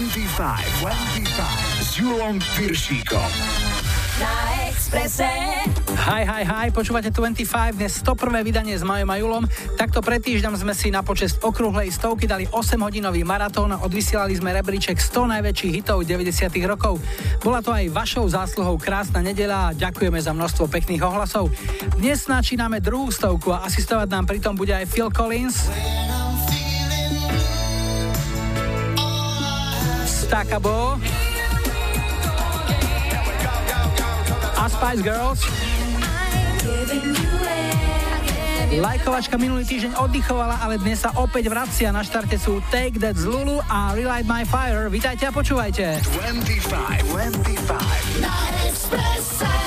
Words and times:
25, 0.00 0.80
25 0.80 1.84
s 1.84 2.00
Julom 2.00 2.40
Piršíkom. 2.56 3.30
Na 4.16 4.32
Exprese. 4.64 5.28
Hi, 5.92 6.24
hi, 6.24 6.40
hi, 6.40 6.66
počúvate 6.72 7.12
25, 7.12 7.76
dnes 7.76 8.00
101. 8.00 8.40
vydanie 8.40 8.80
s 8.80 8.80
Majom 8.80 9.12
a 9.12 9.20
Julom. 9.20 9.44
Takto 9.76 10.00
pred 10.00 10.24
týždňom 10.24 10.56
sme 10.56 10.72
si 10.72 10.88
na 10.88 11.04
počest 11.04 11.44
okrúhlej 11.44 11.92
stovky 11.92 12.24
dali 12.24 12.48
8-hodinový 12.48 13.28
maratón 13.28 13.76
a 13.76 13.84
odvysielali 13.84 14.40
sme 14.40 14.56
rebríček 14.56 14.96
100 14.96 15.36
najväčších 15.36 15.72
hitov 15.84 16.00
90 16.08 16.48
rokov. 16.64 16.96
Bola 17.44 17.60
to 17.60 17.68
aj 17.68 17.92
vašou 17.92 18.24
zásluhou 18.24 18.80
krásna 18.80 19.20
nedela 19.20 19.68
a 19.68 19.76
ďakujeme 19.76 20.16
za 20.16 20.32
množstvo 20.32 20.64
pekných 20.64 21.04
ohlasov. 21.04 21.52
Dnes 22.00 22.24
načíname 22.24 22.80
druhú 22.80 23.12
stovku 23.12 23.52
a 23.52 23.68
asistovať 23.68 24.08
nám 24.08 24.24
pritom 24.24 24.56
bude 24.56 24.72
aj 24.72 24.88
Phil 24.88 25.12
Collins. 25.12 25.68
Stakabo. 30.30 30.94
a 34.54 34.64
Spice 34.70 35.02
Girls. 35.02 35.42
Lajkovačka 38.70 39.34
minulý 39.34 39.66
týždeň 39.66 39.98
oddychovala, 39.98 40.62
ale 40.62 40.78
dnes 40.78 41.02
sa 41.02 41.10
opäť 41.18 41.50
vracia. 41.50 41.90
Na 41.90 42.06
štarte 42.06 42.38
sú 42.38 42.62
Take 42.70 43.02
That 43.02 43.18
z 43.18 43.26
Lulu 43.26 43.58
a 43.66 43.90
Relight 43.98 44.30
My 44.30 44.46
Fire. 44.46 44.86
Vítajte 44.86 45.26
a 45.26 45.34
počúvajte. 45.34 45.98
25, 45.98 47.10
25. 47.10 49.59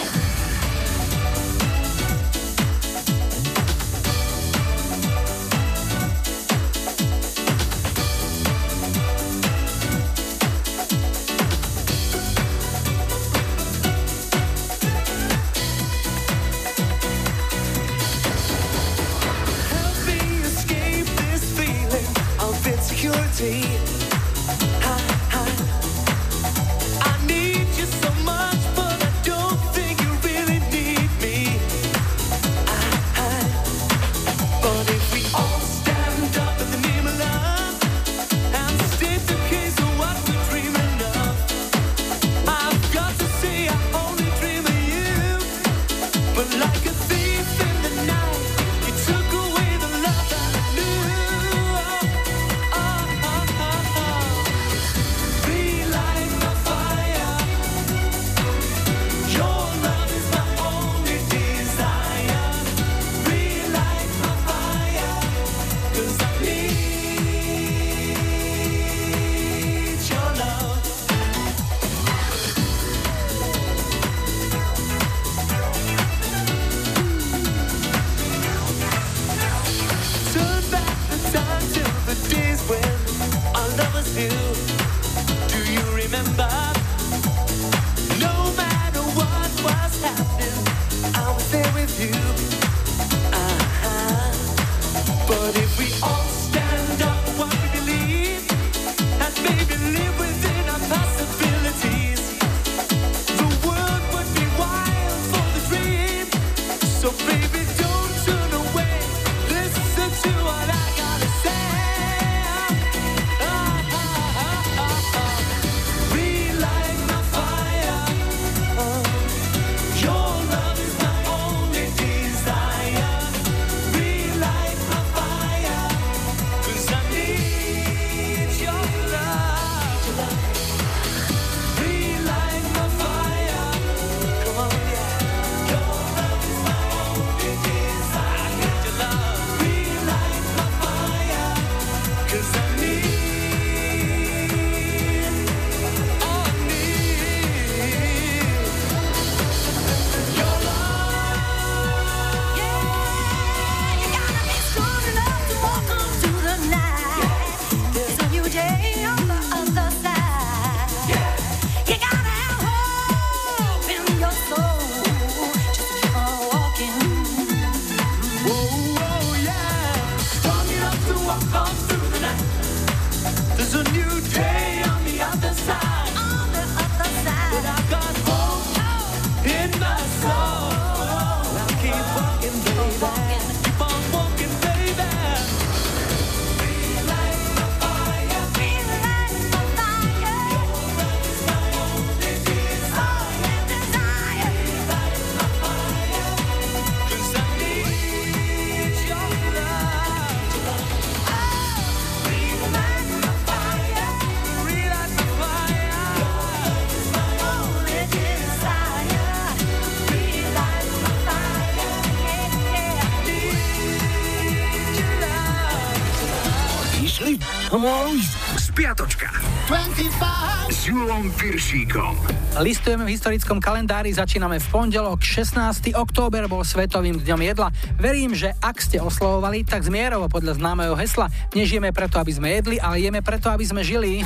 Na 220.93 221.17
Piršíkom. 221.41 222.13
Listujeme 222.61 223.09
v 223.09 223.17
historickom 223.17 223.57
kalendári, 223.57 224.13
začíname 224.13 224.61
v 224.61 224.67
pondelok, 224.69 225.25
16. 225.25 225.89
október 225.97 226.45
bol 226.45 226.61
svetovým 226.61 227.17
dňom 227.17 227.41
jedla. 227.49 227.73
Verím, 228.03 228.35
že 228.35 228.51
ak 228.59 228.83
ste 228.83 228.99
oslovovali, 228.99 229.63
tak 229.63 229.87
zmierovo 229.87 230.27
podľa 230.27 230.59
známeho 230.59 230.91
hesla. 230.99 231.31
Nežijeme 231.55 231.95
preto, 231.95 232.19
aby 232.19 232.35
sme 232.35 232.59
jedli, 232.59 232.75
ale 232.75 232.99
jeme 232.99 233.23
preto, 233.23 233.47
aby 233.47 233.63
sme 233.63 233.79
žili. 233.79 234.19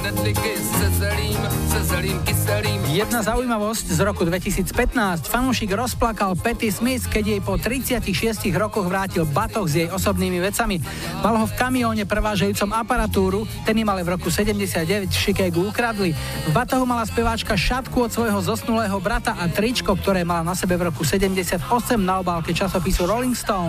Jedna 2.89 3.21
zaujímavosť 3.21 3.85
z 3.93 3.99
roku 4.01 4.25
2015. 4.25 5.29
Fanúšik 5.29 5.69
rozplakal 5.77 6.33
Patty 6.33 6.73
Smith, 6.73 7.05
keď 7.05 7.37
jej 7.37 7.41
po 7.43 7.61
36 7.61 8.49
rokoch 8.57 8.89
vrátil 8.89 9.29
batoh 9.29 9.69
s 9.69 9.77
jej 9.77 9.89
osobnými 9.93 10.41
vecami. 10.41 10.81
Mal 11.21 11.37
ho 11.37 11.45
v 11.45 11.53
kamióne 11.53 12.09
prevážajúcom 12.09 12.73
aparatúru, 12.73 13.45
ten 13.61 13.77
im 13.77 13.85
ale 13.85 14.01
v 14.01 14.17
roku 14.17 14.33
79 14.33 15.13
6 15.13 15.37
Chicagu 15.37 15.69
ukradli. 15.69 16.15
V 16.47 16.51
batohu 16.55 16.87
mala 16.87 17.03
speváčka 17.03 17.53
šatku 17.53 18.07
od 18.07 18.11
svojho 18.15 18.39
zosnulého 18.41 18.97
brata 19.03 19.35
a 19.37 19.45
tričko, 19.45 19.93
ktoré 19.99 20.23
mala 20.23 20.41
na 20.41 20.55
sebe 20.55 20.79
v 20.79 20.89
roku 20.89 21.03
78 21.03 21.59
na 21.99 22.23
obálke 22.23 22.55
časopisu 22.55 23.03
Rolling 23.03 23.35
Stone. 23.35 23.66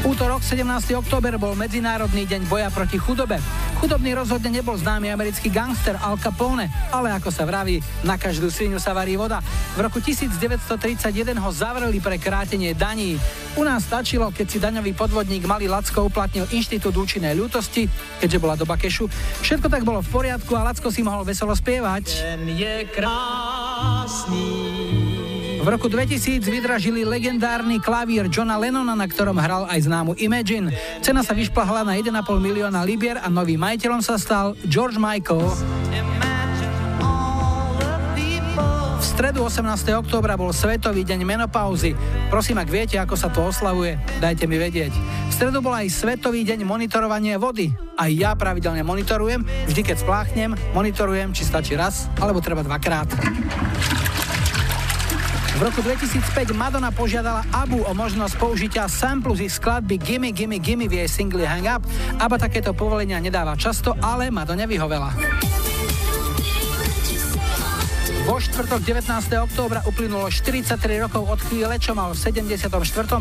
Útorok 0.00 0.42
17. 0.42 0.96
október 0.96 1.36
bol 1.36 1.52
Medzinárodný 1.56 2.24
deň 2.28 2.48
boja 2.48 2.72
proti 2.72 2.96
chudobe. 2.96 3.40
Chudobný 3.80 4.12
rozhodne 4.12 4.52
nebol 4.52 4.76
známy 4.76 5.08
americký 5.08 5.48
gangster 5.48 5.96
Al 5.96 6.20
Capone, 6.20 6.68
ale 6.92 7.08
ako 7.16 7.32
sa 7.32 7.48
vraví, 7.48 7.80
na 8.04 8.20
každú 8.20 8.52
svinu 8.52 8.76
sa 8.76 8.92
varí 8.92 9.16
voda. 9.16 9.40
V 9.76 9.80
roku 9.80 9.96
1931 10.04 11.08
ho 11.40 11.50
zavreli 11.52 12.00
pre 12.04 12.20
krátenie 12.20 12.76
daní. 12.76 13.16
U 13.56 13.64
nás 13.64 13.88
stačilo, 13.88 14.28
keď 14.28 14.46
si 14.48 14.60
daňový 14.60 14.92
podvodník 14.92 15.48
Malý 15.48 15.72
Lacko 15.72 16.04
uplatnil 16.08 16.44
inštitút 16.52 16.92
účinnej 16.96 17.32
ľútosti, 17.32 17.88
keďže 18.20 18.42
bola 18.42 18.60
doba 18.60 18.76
kešu. 18.76 19.08
Všetko 19.40 19.72
tak 19.72 19.88
bolo 19.88 20.04
v 20.04 20.12
poriadku 20.12 20.52
a 20.52 20.68
Lacko 20.68 20.92
si 20.92 21.00
mohol 21.00 21.24
veselo 21.24 21.56
spievať. 21.56 22.04
Ten 22.20 22.44
je 22.52 22.84
krásny. 22.92 24.48
V 25.60 25.68
roku 25.68 25.92
2000 25.92 26.40
vydražili 26.40 27.04
legendárny 27.04 27.84
klavír 27.84 28.32
Johna 28.32 28.56
Lennona, 28.56 28.96
na 28.96 29.04
ktorom 29.04 29.36
hral 29.36 29.68
aj 29.68 29.84
známu 29.84 30.16
Imagine. 30.16 30.72
Cena 31.04 31.20
sa 31.20 31.36
vyšplhala 31.36 31.84
na 31.84 32.00
1,5 32.00 32.16
milióna 32.40 32.80
libier 32.80 33.20
a 33.20 33.28
novým 33.28 33.60
majiteľom 33.60 34.00
sa 34.00 34.16
stal 34.16 34.56
George 34.64 34.96
Michael. 34.96 35.44
V 39.00 39.04
stredu 39.04 39.44
18. 39.44 39.68
októbra 40.00 40.40
bol 40.40 40.48
Svetový 40.48 41.04
deň 41.04 41.28
menopauzy. 41.28 41.92
Prosím, 42.32 42.56
ak 42.64 42.72
viete, 42.72 42.96
ako 42.96 43.20
sa 43.20 43.28
to 43.28 43.44
oslavuje, 43.44 44.00
dajte 44.16 44.48
mi 44.48 44.56
vedieť. 44.56 44.96
V 45.28 45.32
stredu 45.36 45.60
bol 45.60 45.76
aj 45.76 45.92
Svetový 45.92 46.40
deň 46.40 46.64
monitorovania 46.64 47.36
vody. 47.36 47.68
Aj 48.00 48.08
ja 48.08 48.32
pravidelne 48.32 48.80
monitorujem, 48.80 49.44
vždy 49.68 49.92
keď 49.92 49.96
spláchnem, 50.08 50.56
monitorujem, 50.72 51.36
či 51.36 51.44
stačí 51.44 51.76
raz, 51.76 52.08
alebo 52.16 52.40
treba 52.40 52.64
dvakrát. 52.64 53.12
V 55.60 55.68
roku 55.68 55.84
2005 55.84 56.56
Madonna 56.56 56.88
požiadala 56.88 57.44
Abu 57.52 57.84
o 57.84 57.92
možnosť 57.92 58.32
použitia 58.40 58.88
samplu 58.88 59.36
z 59.36 59.44
ich 59.44 59.60
skladby 59.60 60.00
Gimme 60.00 60.32
Gimme 60.32 60.56
Gimme 60.56 60.88
v 60.88 61.04
jej 61.04 61.08
singli 61.12 61.44
Hang 61.44 61.68
Up. 61.68 61.84
Aba 62.16 62.40
takéto 62.40 62.72
povolenia 62.72 63.20
nedáva 63.20 63.52
často, 63.60 63.92
ale 64.00 64.32
Madonna 64.32 64.64
vyhovela. 64.64 65.12
Vo 68.30 68.38
štvrtok 68.38 68.86
19. 68.86 69.10
októbra 69.42 69.82
uplynulo 69.90 70.30
43 70.30 70.78
rokov 71.02 71.34
od 71.34 71.42
chvíle, 71.50 71.74
čo 71.82 71.98
mal 71.98 72.14
v 72.14 72.30
74. 72.30 72.70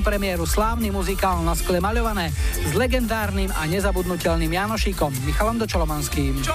premiéru 0.06 0.46
slávny 0.46 0.94
muzikál 0.94 1.42
na 1.42 1.58
skle 1.58 1.82
maľované 1.82 2.30
s 2.62 2.78
legendárnym 2.78 3.50
a 3.50 3.66
nezabudnutelným 3.66 4.54
Janošíkom 4.54 5.10
Michalom 5.26 5.58
Dočolomanským. 5.58 6.46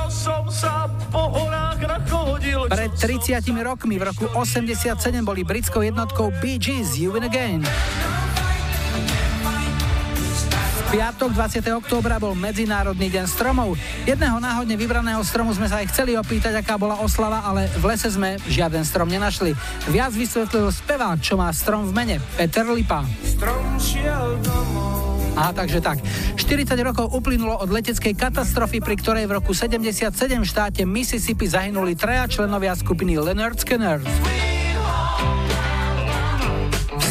Pred 2.71 2.91
30 2.95 3.43
rokmi 3.59 3.99
v 3.99 4.03
roku 4.07 4.31
87 4.31 5.03
boli 5.27 5.43
britskou 5.43 5.83
jednotkou 5.83 6.31
Bee 6.39 6.55
Gees 6.55 6.95
You 6.95 7.11
Win 7.11 7.27
Again 7.27 7.67
piatok 10.95 11.35
20. 11.35 11.59
októbra 11.75 12.23
bol 12.23 12.39
Medzinárodný 12.39 13.11
deň 13.11 13.27
stromov. 13.27 13.75
Jedného 14.07 14.39
náhodne 14.39 14.79
vybraného 14.79 15.19
stromu 15.27 15.51
sme 15.51 15.67
sa 15.67 15.83
aj 15.83 15.91
chceli 15.91 16.15
opýtať, 16.15 16.55
aká 16.55 16.79
bola 16.79 17.03
oslava, 17.03 17.43
ale 17.43 17.67
v 17.83 17.91
lese 17.91 18.15
sme 18.15 18.39
žiaden 18.47 18.87
strom 18.87 19.11
nenašli. 19.11 19.59
Viac 19.91 20.15
vysvetlil 20.15 20.71
spevák, 20.71 21.19
čo 21.19 21.35
má 21.35 21.51
strom 21.51 21.91
v 21.91 21.99
mene, 21.99 22.17
Peter 22.39 22.63
Lipa. 22.71 23.03
Strom 23.27 23.75
šiel 23.83 24.39
domov. 24.47 25.19
Aha, 25.35 25.51
takže 25.51 25.83
tak. 25.83 25.99
40 26.39 26.79
rokov 26.87 27.11
uplynulo 27.11 27.59
od 27.59 27.75
leteckej 27.75 28.15
katastrofy, 28.15 28.79
pri 28.79 28.95
ktorej 28.95 29.27
v 29.27 29.43
roku 29.43 29.51
77 29.51 30.15
v 30.15 30.47
štáte 30.47 30.87
Mississippi 30.87 31.51
zahynuli 31.51 31.99
traja 31.99 32.31
členovia 32.31 32.71
skupiny 32.79 33.19
Leonard 33.19 33.59
Skinner. 33.59 33.99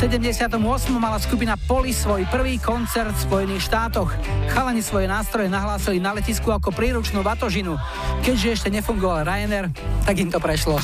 78. 0.03 0.59
mala 0.99 1.15
skupina 1.15 1.55
Poli 1.55 1.95
svoj 1.95 2.27
prvý 2.27 2.59
koncert 2.59 3.15
v 3.15 3.23
Spojených 3.23 3.71
štátoch. 3.71 4.11
Chalani 4.51 4.83
svoje 4.83 5.07
nástroje 5.07 5.47
nahlásili 5.47 6.03
na 6.03 6.11
letisku 6.11 6.51
ako 6.51 6.75
príručnú 6.75 7.23
batožinu. 7.23 7.79
Keďže 8.19 8.47
ešte 8.51 8.67
nefungoval 8.67 9.23
Ryanair, 9.23 9.71
tak 10.03 10.19
im 10.19 10.27
to 10.27 10.43
prešlo. 10.43 10.75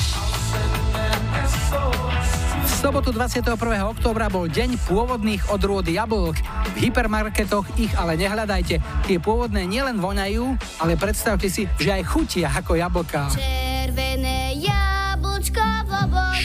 V 2.64 2.72
sobotu 2.72 3.12
21. 3.12 3.60
októbra 3.92 4.32
bol 4.32 4.48
deň 4.48 4.88
pôvodných 4.88 5.52
odrôd 5.52 5.84
jablk. 5.84 6.40
V 6.72 6.88
hypermarketoch 6.88 7.76
ich 7.76 7.92
ale 8.00 8.16
nehľadajte. 8.16 8.80
Tie 9.04 9.20
pôvodné 9.20 9.68
nielen 9.68 10.00
voňajú, 10.00 10.56
ale 10.80 10.96
predstavte 10.96 11.52
si, 11.52 11.68
že 11.76 11.92
aj 11.92 12.08
chutia 12.08 12.48
ako 12.56 12.72
jablka. 12.72 13.28
Červené 13.36 14.49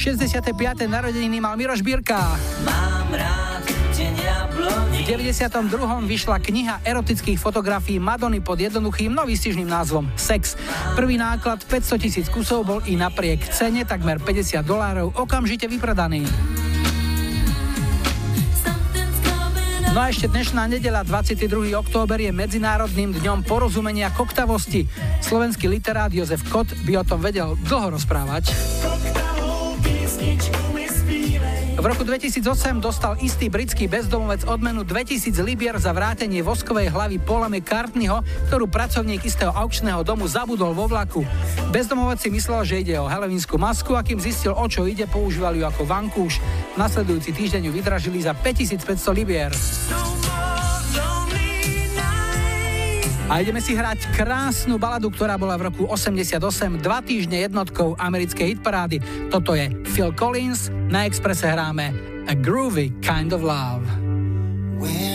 65. 0.05 0.85
narodeniny 0.85 1.41
mal 1.41 1.57
Miroš 1.57 1.81
Bírka. 1.81 2.37
Mám 2.61 3.09
rád 3.09 3.65
v 4.93 5.01
92. 5.01 5.65
vyšla 6.05 6.37
kniha 6.45 6.85
erotických 6.85 7.41
fotografií 7.41 7.97
Madony 7.97 8.37
pod 8.37 8.61
jednoduchým, 8.61 9.09
no 9.09 9.25
výstižným 9.25 9.65
názvom 9.65 10.05
Sex. 10.13 10.61
Prvý 10.93 11.17
náklad 11.17 11.65
500 11.65 11.97
tisíc 11.97 12.29
kusov 12.29 12.69
bol 12.69 12.85
i 12.85 12.93
napriek 12.93 13.49
cene 13.49 13.81
takmer 13.81 14.21
50 14.21 14.61
dolárov 14.61 15.09
okamžite 15.17 15.65
vypredaný. 15.65 16.29
No 19.89 20.05
a 20.05 20.13
ešte 20.13 20.29
dnešná 20.29 20.69
nedela, 20.69 21.01
22. 21.01 21.73
október, 21.73 22.21
je 22.21 22.29
Medzinárodným 22.29 23.09
dňom 23.25 23.41
porozumenia 23.41 24.13
koktavosti. 24.13 24.85
Slovenský 25.25 25.65
literát 25.65 26.13
Jozef 26.13 26.45
Kot 26.53 26.77
by 26.85 27.01
o 27.01 27.03
tom 27.07 27.25
vedel 27.25 27.57
dlho 27.65 27.97
rozprávať. 27.97 28.53
V 31.75 31.93
roku 31.93 32.01
2008 32.01 32.81
dostal 32.81 33.13
istý 33.21 33.45
britský 33.45 33.85
bezdomovec 33.85 34.41
odmenu 34.49 34.81
2000 34.81 35.37
libier 35.45 35.77
za 35.77 35.93
vrátenie 35.93 36.41
voskovej 36.41 36.89
hlavy 36.89 37.21
Paula 37.21 37.45
McCartneyho, 37.45 38.25
ktorú 38.49 38.65
pracovník 38.65 39.21
istého 39.21 39.53
aukčného 39.53 40.01
domu 40.01 40.25
zabudol 40.25 40.73
vo 40.73 40.89
vlaku. 40.89 41.21
Bezdomovec 41.69 42.25
si 42.25 42.33
myslel, 42.33 42.65
že 42.65 42.81
ide 42.81 42.97
o 42.97 43.05
helovínsku 43.05 43.53
masku 43.61 43.93
a 43.93 44.01
kým 44.01 44.17
zistil, 44.17 44.57
o 44.57 44.65
čo 44.65 44.89
ide, 44.89 45.05
používali 45.05 45.61
ju 45.61 45.69
ako 45.69 45.85
vankúš. 45.85 46.41
Nasledujúci 46.73 47.29
týždeň 47.37 47.69
ju 47.69 47.71
vydražili 47.77 48.17
za 48.17 48.33
5500 48.33 49.13
libier. 49.13 49.53
A 53.25 53.41
ideme 53.41 53.57
si 53.57 53.73
hrať 53.73 54.13
krásnu 54.13 54.77
baladu, 54.77 55.09
ktorá 55.09 55.33
bola 55.33 55.57
v 55.57 55.73
roku 55.73 55.89
88 55.89 56.37
dva 56.77 57.01
týždne 57.01 57.41
jednotkou 57.41 57.97
americkej 57.97 58.53
hitparády. 58.53 59.01
Toto 59.33 59.57
je 59.57 59.73
Phil 59.97 60.13
Collins, 60.13 60.69
na 60.93 61.09
Expresse 61.09 61.49
hráme 61.49 61.89
A 62.29 62.37
Groovy 62.37 62.93
Kind 63.01 63.33
of 63.33 63.41
Love. 63.41 63.81
When 64.77 65.14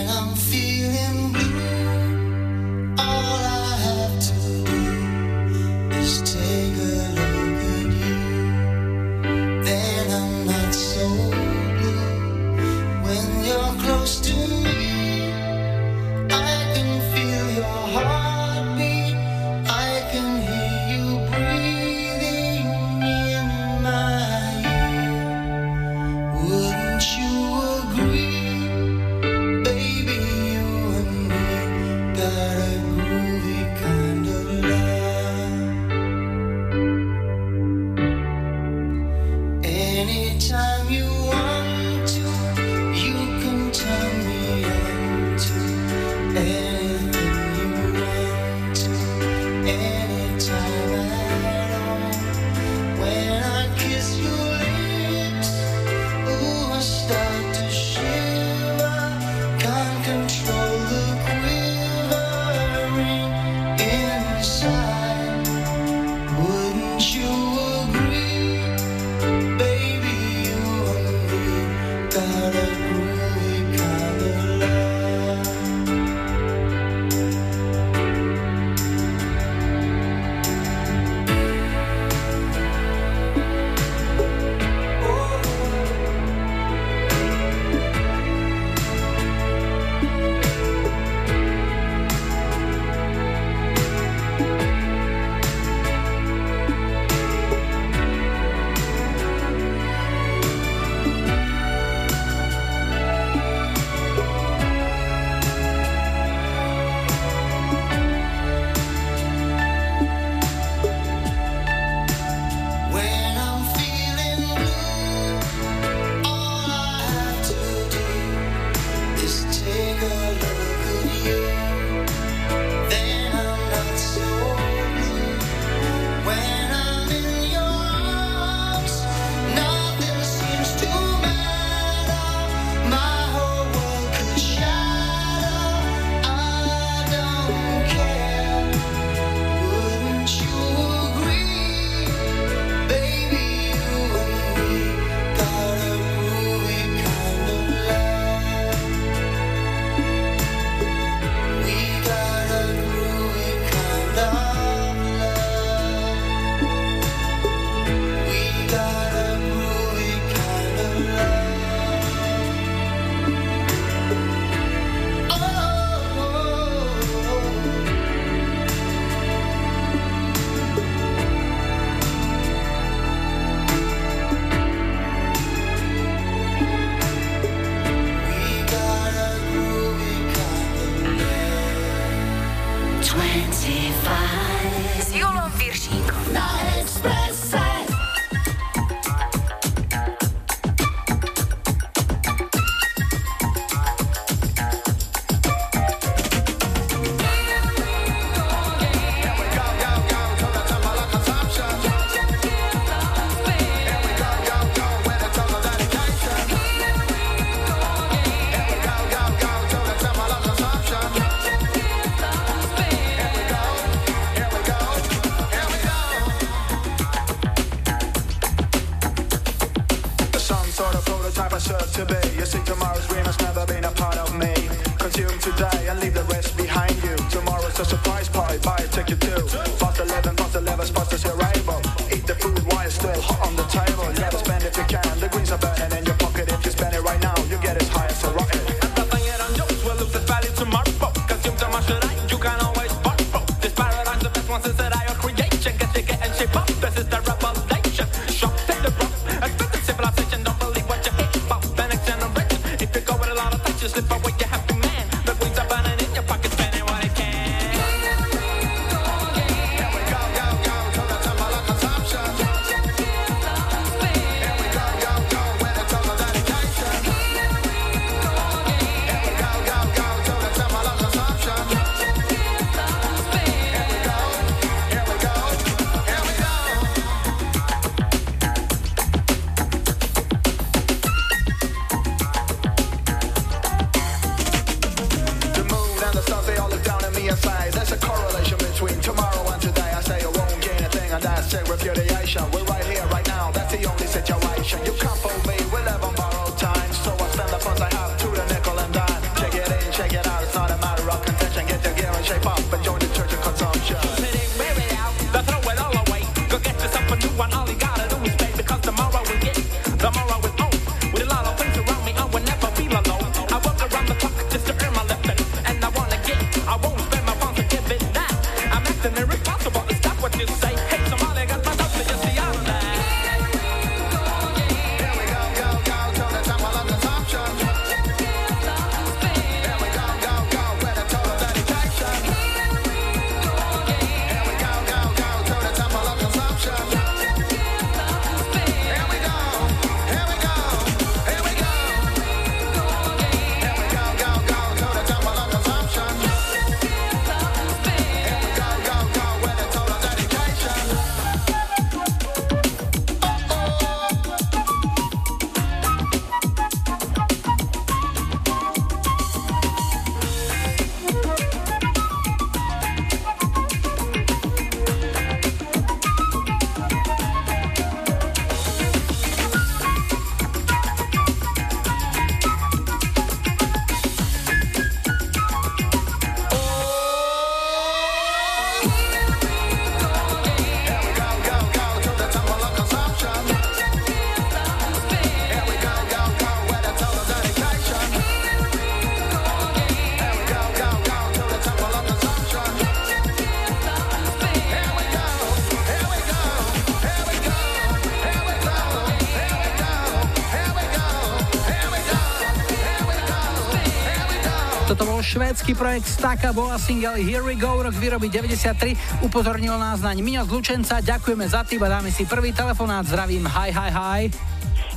švédsky 405.70 405.86
projekt 405.86 406.08
Staka, 406.10 406.50
bola 406.50 406.74
single 406.82 407.14
Here 407.22 407.46
We 407.46 407.54
Go, 407.54 407.78
rok 407.78 407.94
výroby 407.94 408.26
93. 408.26 409.22
Upozornil 409.22 409.78
nás 409.78 410.02
naň 410.02 410.18
Miňo 410.18 410.42
z 410.42 410.50
Lučenca. 410.50 410.98
Ďakujeme 410.98 411.46
za 411.46 411.62
tým 411.62 411.78
a 411.86 411.88
dáme 411.94 412.10
si 412.10 412.26
prvý 412.26 412.50
telefonát. 412.50 413.06
Zdravím, 413.06 413.46
hi, 413.46 413.70
hi, 413.70 413.90
hi. 413.94 414.20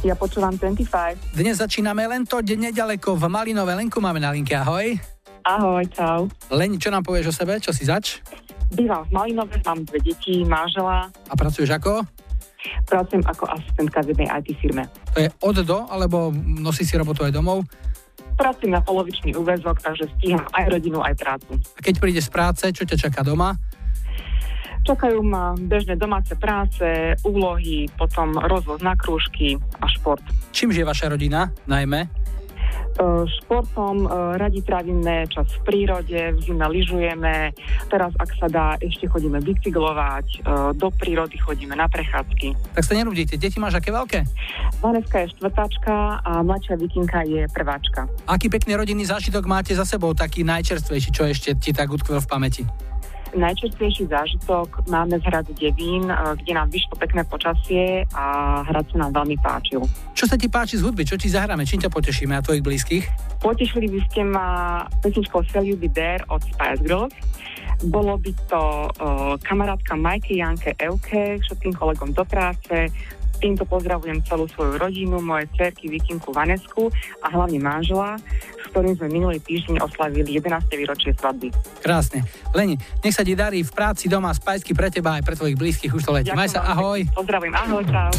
Ja 0.01 0.17
počúvam 0.17 0.57
25. 0.57 1.37
Dnes 1.37 1.61
začíname 1.61 2.09
len 2.09 2.25
to, 2.25 2.41
deň 2.41 2.73
nedaleko 2.73 3.13
v 3.13 3.23
Malinové. 3.29 3.77
Lenku 3.77 4.01
máme 4.01 4.17
na 4.17 4.33
linke, 4.33 4.57
ahoj. 4.57 4.97
Ahoj, 5.45 5.85
čau. 5.93 6.25
Len, 6.49 6.81
čo 6.81 6.89
nám 6.89 7.05
povieš 7.05 7.29
o 7.29 7.33
sebe? 7.37 7.61
Čo 7.61 7.69
si 7.69 7.85
zač? 7.85 8.25
Bývam 8.73 9.05
v 9.05 9.13
Malinove, 9.13 9.61
mám 9.61 9.85
dve 9.85 10.01
deti, 10.01 10.41
manžela. 10.41 11.05
A 11.29 11.33
pracuješ 11.37 11.69
ako? 11.69 12.01
Pracujem 12.89 13.21
ako 13.29 13.45
asistentka 13.45 14.01
v 14.01 14.17
jednej 14.17 14.27
IT 14.41 14.57
firme. 14.57 14.89
To 15.13 15.21
je 15.21 15.29
od 15.37 15.57
do, 15.61 15.85
alebo 15.85 16.33
nosí 16.33 16.81
si 16.81 16.97
robotu 16.97 17.21
aj 17.21 17.29
domov? 17.29 17.61
Pracujem 18.33 18.73
na 18.73 18.81
polovičný 18.81 19.37
úvezok, 19.37 19.79
takže 19.79 20.09
stíham 20.17 20.45
aj 20.57 20.65
rodinu, 20.73 20.99
aj 21.05 21.13
prácu. 21.15 21.51
A 21.77 21.79
keď 21.79 21.95
prídeš 22.01 22.27
z 22.29 22.33
práce, 22.33 22.63
čo 22.73 22.83
ťa 22.83 22.97
čaká 22.97 23.21
doma? 23.21 23.53
Čakajú 24.83 25.23
ma 25.23 25.55
bežné 25.55 25.95
domáce 25.95 26.35
práce, 26.35 27.15
úlohy, 27.23 27.87
potom 27.95 28.35
rozvoz 28.35 28.83
na 28.83 28.99
krúžky 28.99 29.55
a 29.79 29.87
šport. 29.87 30.19
Čím 30.51 30.75
žije 30.75 30.83
vaša 30.83 31.07
rodina, 31.07 31.55
najmä? 31.71 32.03
E, 32.03 32.07
Športom 33.25 34.05
e, 34.05 34.07
radi 34.35 34.59
trávime 34.59 35.25
čas 35.31 35.47
v 35.55 35.59
prírode, 35.65 36.35
v 36.35 36.39
zime 36.43 36.67
lyžujeme, 36.67 37.55
teraz 37.93 38.09
ak 38.17 38.29
sa 38.41 38.47
dá, 38.49 38.67
ešte 38.81 39.05
chodíme 39.05 39.37
bicyklovať, 39.45 40.25
e, 40.25 40.37
do 40.73 40.89
prírody 40.89 41.37
chodíme 41.37 41.77
na 41.77 41.85
prechádzky. 41.85 42.73
Tak 42.73 42.81
sa 42.89 42.97
nerudíte, 42.97 43.37
deti 43.37 43.61
máš 43.61 43.77
aké 43.77 43.93
veľké? 43.93 44.25
Vaneska 44.81 45.21
je 45.21 45.37
štvrtáčka 45.37 46.25
a 46.25 46.41
mladšia 46.41 46.81
Vikinka 46.81 47.21
je 47.29 47.45
prváčka. 47.53 48.09
Aký 48.25 48.49
pekný 48.49 48.73
rodinný 48.73 49.05
zážitok 49.05 49.45
máte 49.45 49.77
za 49.77 49.85
sebou, 49.85 50.17
taký 50.17 50.41
najčerstvejší, 50.41 51.09
čo 51.13 51.29
ešte 51.29 51.53
ti 51.61 51.69
tak 51.69 51.93
utkvel 51.93 52.17
v 52.17 52.25
pamäti? 52.25 52.65
Najčastejší 53.33 54.13
zážitok 54.13 54.85
máme 54.85 55.17
z 55.17 55.25
hradu 55.25 55.53
Devín, 55.57 56.09
e, 56.09 56.17
kde 56.41 56.53
nám 56.53 56.73
vyšlo 56.73 56.97
pekné 56.97 57.21
počasie 57.29 58.09
a 58.13 58.25
hrad 58.65 58.89
sa 58.89 58.97
nám 59.05 59.13
veľmi 59.21 59.37
páčil. 59.41 59.85
Čo 60.17 60.25
sa 60.25 60.37
ti 60.37 60.49
páči 60.49 60.81
z 60.81 60.85
hudby? 60.85 61.05
Čo 61.05 61.17
ti 61.17 61.29
zahráme? 61.29 61.65
Čím 61.65 61.85
ťa 61.85 61.93
potešíme 61.93 62.33
a 62.33 62.45
tvojich 62.45 62.65
blízkych? 62.65 63.05
Potešili 63.41 63.89
by 63.89 63.99
ste 64.09 64.21
ma 64.25 64.47
pesničkou 65.01 65.41
Sell 65.49 65.65
You 65.65 65.77
Be 65.77 65.89
There 65.89 66.21
od 66.29 66.45
Spice 66.45 66.81
Girls. 66.85 67.13
Bolo 67.81 68.15
by 68.21 68.31
to 68.47 68.61
uh, 68.61 69.33
kamarátka 69.41 69.97
Majky, 69.97 70.39
Janke, 70.39 70.77
Euke, 70.77 71.41
všetkým 71.41 71.73
kolegom 71.73 72.13
do 72.13 72.23
práce. 72.23 72.91
Týmto 73.43 73.67
pozdravujem 73.67 74.23
celú 74.23 74.47
svoju 74.47 74.79
rodinu, 74.79 75.19
moje 75.19 75.51
cerky 75.59 75.91
Vikinku 75.91 76.31
Vanesku 76.31 76.87
a 77.19 77.27
hlavne 77.27 77.59
manžela, 77.59 78.15
s 78.55 78.65
ktorým 78.71 78.95
sme 78.95 79.11
minulý 79.11 79.43
týždeň 79.43 79.83
oslavili 79.83 80.39
11. 80.39 80.63
výročie 80.79 81.11
svadby. 81.11 81.51
Krásne. 81.83 82.23
Leni, 82.55 82.79
nech 83.03 83.11
sa 83.11 83.27
ti 83.27 83.35
darí 83.35 83.59
v 83.67 83.71
práci 83.75 84.07
doma, 84.07 84.31
spajsky 84.31 84.71
pre 84.71 84.87
teba 84.87 85.19
aj 85.19 85.27
pre 85.27 85.35
tvojich 85.35 85.59
blízkych 85.59 85.91
už 85.91 86.07
to 86.07 86.15
letí. 86.15 86.31
Maj 86.31 86.55
sa, 86.55 86.63
ahoj. 86.63 87.03
Pozdravujem, 87.11 87.51
ahoj, 87.51 87.83
čau. 87.83 88.11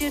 You 0.00 0.10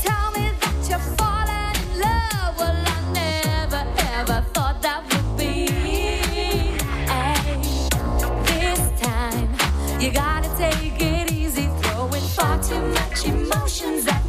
tell 0.00 0.30
me 0.30 0.52
that 0.60 0.88
you 0.88 0.98
fallen 1.16 1.74
in 1.82 2.00
love. 2.00 2.56
Well, 2.56 2.78
I 2.86 2.98
never 3.12 3.82
ever 4.14 4.38
thought 4.54 4.80
that 4.82 5.02
would 5.10 5.36
be. 5.36 5.66
This 8.46 8.82
time 9.00 9.48
you 10.00 10.12
gotta 10.12 10.48
take 10.56 11.02
it 11.02 11.32
easy, 11.32 11.68
throwing 11.82 12.22
far 12.22 12.62
too 12.62 12.80
much 12.80 13.26
emotions 13.26 14.06
at 14.06 14.25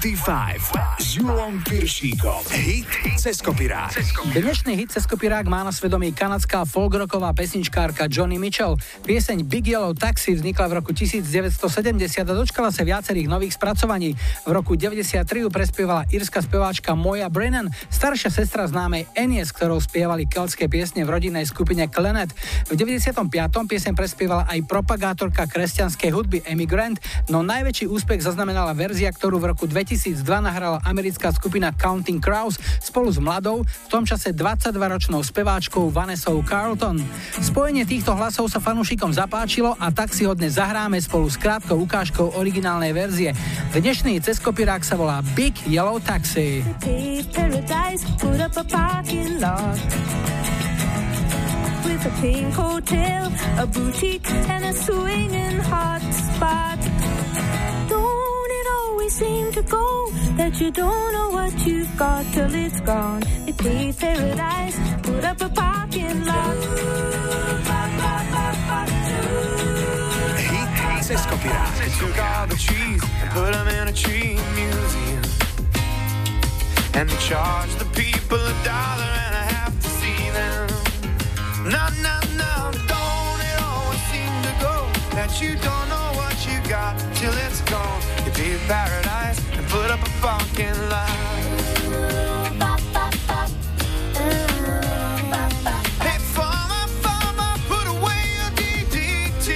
25 0.00 0.72
s 0.98 1.18
Julom 1.50 1.66
Piršíkom. 1.66 2.42
Hit 2.62 2.86
cez 3.18 3.42
kopirát. 3.42 3.90
Dnešný 4.30 4.78
hit 4.78 4.94
cez 4.94 5.02
kopirák 5.02 5.50
má 5.50 5.66
na 5.66 5.74
svedomí 5.74 6.14
kanadská 6.14 6.62
folkroková 6.62 7.34
pesničkárka 7.34 8.06
Johnny 8.06 8.38
Mitchell. 8.38 8.78
Pieseň 9.02 9.42
Big 9.50 9.66
Yellow 9.66 9.90
Taxi 9.90 10.38
vznikla 10.38 10.70
v 10.70 10.74
roku 10.78 10.94
1970 10.94 12.22
a 12.22 12.34
dočkala 12.38 12.70
sa 12.70 12.86
viacerých 12.86 13.26
nových 13.26 13.58
spracovaní. 13.58 14.14
V 14.46 14.50
roku 14.54 14.78
93 14.78 15.26
ju 15.26 15.50
prespievala 15.50 16.06
írska 16.14 16.38
speváčka 16.38 16.94
Moja 16.94 17.26
Brennan, 17.26 17.66
staršia 17.90 18.30
sestra 18.30 18.70
známej 18.70 19.10
Annie, 19.18 19.42
s 19.42 19.50
ktorou 19.50 19.82
spievali 19.82 20.30
keltské 20.30 20.70
piesne 20.70 21.02
v 21.02 21.10
rodinnej 21.18 21.50
skupine 21.50 21.90
Klenet. 21.90 22.30
V 22.70 22.78
95. 22.78 23.26
pieseň 23.66 23.98
prespievala 23.98 24.46
aj 24.46 24.70
propagátorka 24.70 25.50
kresťanskej 25.50 26.14
hudby 26.14 26.46
Amy 26.46 26.70
Grant, 26.70 27.02
no 27.26 27.42
najväčší 27.42 27.90
úspech 27.90 28.22
zaznamenala 28.22 28.70
verzia, 28.70 29.10
ktorú 29.10 29.42
v 29.42 29.50
roku 29.50 29.66
2002 29.66 30.22
nahrala 30.38 30.78
americká 30.86 31.39
skupina 31.40 31.72
Counting 31.72 32.20
Crows 32.20 32.60
spolu 32.84 33.08
s 33.08 33.16
mladou, 33.16 33.64
v 33.64 33.88
tom 33.88 34.04
čase 34.04 34.36
22-ročnou 34.36 35.24
speváčkou 35.24 35.88
Vanessou 35.88 36.44
Carlton. 36.44 37.00
Spojenie 37.40 37.88
týchto 37.88 38.12
hlasov 38.12 38.52
sa 38.52 38.60
fanúšikom 38.60 39.08
zapáčilo 39.08 39.72
a 39.80 39.88
tak 39.88 40.12
si 40.12 40.28
ho 40.28 40.36
dnes 40.36 40.60
zahráme 40.60 41.00
spolu 41.00 41.32
s 41.32 41.40
krátkou 41.40 41.80
ukážkou 41.88 42.36
originálnej 42.36 42.92
verzie. 42.92 43.32
Dnešný 43.72 44.20
ceskopirák 44.20 44.84
sa 44.84 45.00
volá 45.00 45.24
Big 45.32 45.56
Yellow 45.64 45.96
Taxi. 45.96 46.60
With 51.80 52.06
a 52.06 52.12
pink 52.20 52.52
hotel, 52.54 53.32
a 53.56 53.64
boutique, 53.66 54.28
and 54.52 54.64
a 54.68 54.72
swinging 54.72 55.58
hot 55.64 56.04
spot. 56.12 56.99
Don't 59.10 59.22
it 59.22 59.24
always 59.24 59.52
seem 59.52 59.52
to 59.52 59.62
go 59.62 60.10
that 60.36 60.60
you 60.60 60.70
don't 60.70 61.12
know 61.12 61.30
what 61.30 61.66
you've 61.66 61.96
got 61.96 62.24
till 62.32 62.54
it's 62.54 62.80
gone? 62.80 63.22
They 63.44 63.52
paved 63.52 63.98
paradise, 63.98 64.78
put 65.02 65.24
up 65.24 65.40
a 65.40 65.48
parking 65.48 66.24
lot. 66.24 66.56
Hit 70.36 71.04
cez 71.04 71.26
kopirát. 71.26 71.72
Took 71.98 72.18
all 72.18 72.46
the 72.46 72.56
trees 72.56 73.02
and 73.22 73.30
put 73.30 73.52
them 73.52 73.68
in 73.68 73.88
a 73.88 73.92
tree 73.92 74.38
museum. 74.54 75.22
And 76.94 77.08
they 77.08 77.18
charge 77.18 77.74
the 77.76 77.86
people 77.94 78.38
a 78.38 78.56
dollar 78.64 79.10
and 79.26 79.34
a 79.34 79.46
half 79.54 79.72
to 79.80 79.88
see 80.00 80.30
them. 80.38 80.68
No, 81.64 81.84
no, 82.06 82.16
no, 82.42 82.54
don't 82.86 83.40
it 83.50 83.58
always 83.70 84.02
seem 84.12 84.32
to 84.46 84.54
go 84.60 84.76
that 85.16 85.40
you 85.42 85.56
don't 85.56 85.88
know 85.88 86.08
what 86.20 86.36
you 86.46 86.56
got 86.68 86.94
till 87.14 87.34
it's 87.46 87.60
gone. 87.62 88.19
Paradise 88.70 89.40
and 89.54 89.66
put 89.66 89.90
up 89.90 90.00
a 90.00 90.10
fucking 90.22 90.78
lot. 90.88 91.10
Hey, 95.98 96.18
farmer, 96.36 96.86
farmer, 97.02 97.52
put 97.66 97.84
away 97.88 98.22
your 98.38 98.52
DDT. 98.54 99.50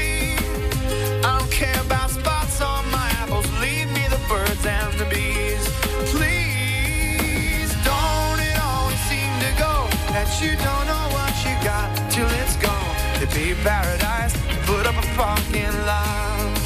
I 1.24 1.38
don't 1.38 1.48
care 1.52 1.80
about 1.82 2.10
spots 2.10 2.60
on 2.60 2.90
my 2.90 3.08
apples. 3.22 3.46
Leave 3.60 3.86
me 3.92 4.02
the 4.08 4.18
birds 4.28 4.66
and 4.66 4.92
the 4.98 5.04
bees. 5.04 5.64
Please, 6.10 7.70
don't 7.84 8.40
it 8.40 8.58
always 8.66 8.98
seem 9.06 9.30
to 9.46 9.52
go 9.62 9.86
that 10.10 10.26
you 10.42 10.56
don't 10.56 10.86
know 10.90 11.06
what 11.14 11.32
you 11.46 11.54
got 11.62 11.86
till 12.10 12.26
it's 12.42 12.56
gone? 12.56 12.96
They 13.20 13.26
pay 13.26 13.54
paradise, 13.62 14.34
put 14.66 14.86
up 14.88 14.96
a 14.98 15.06
parking 15.14 15.70
lot. 15.86 16.58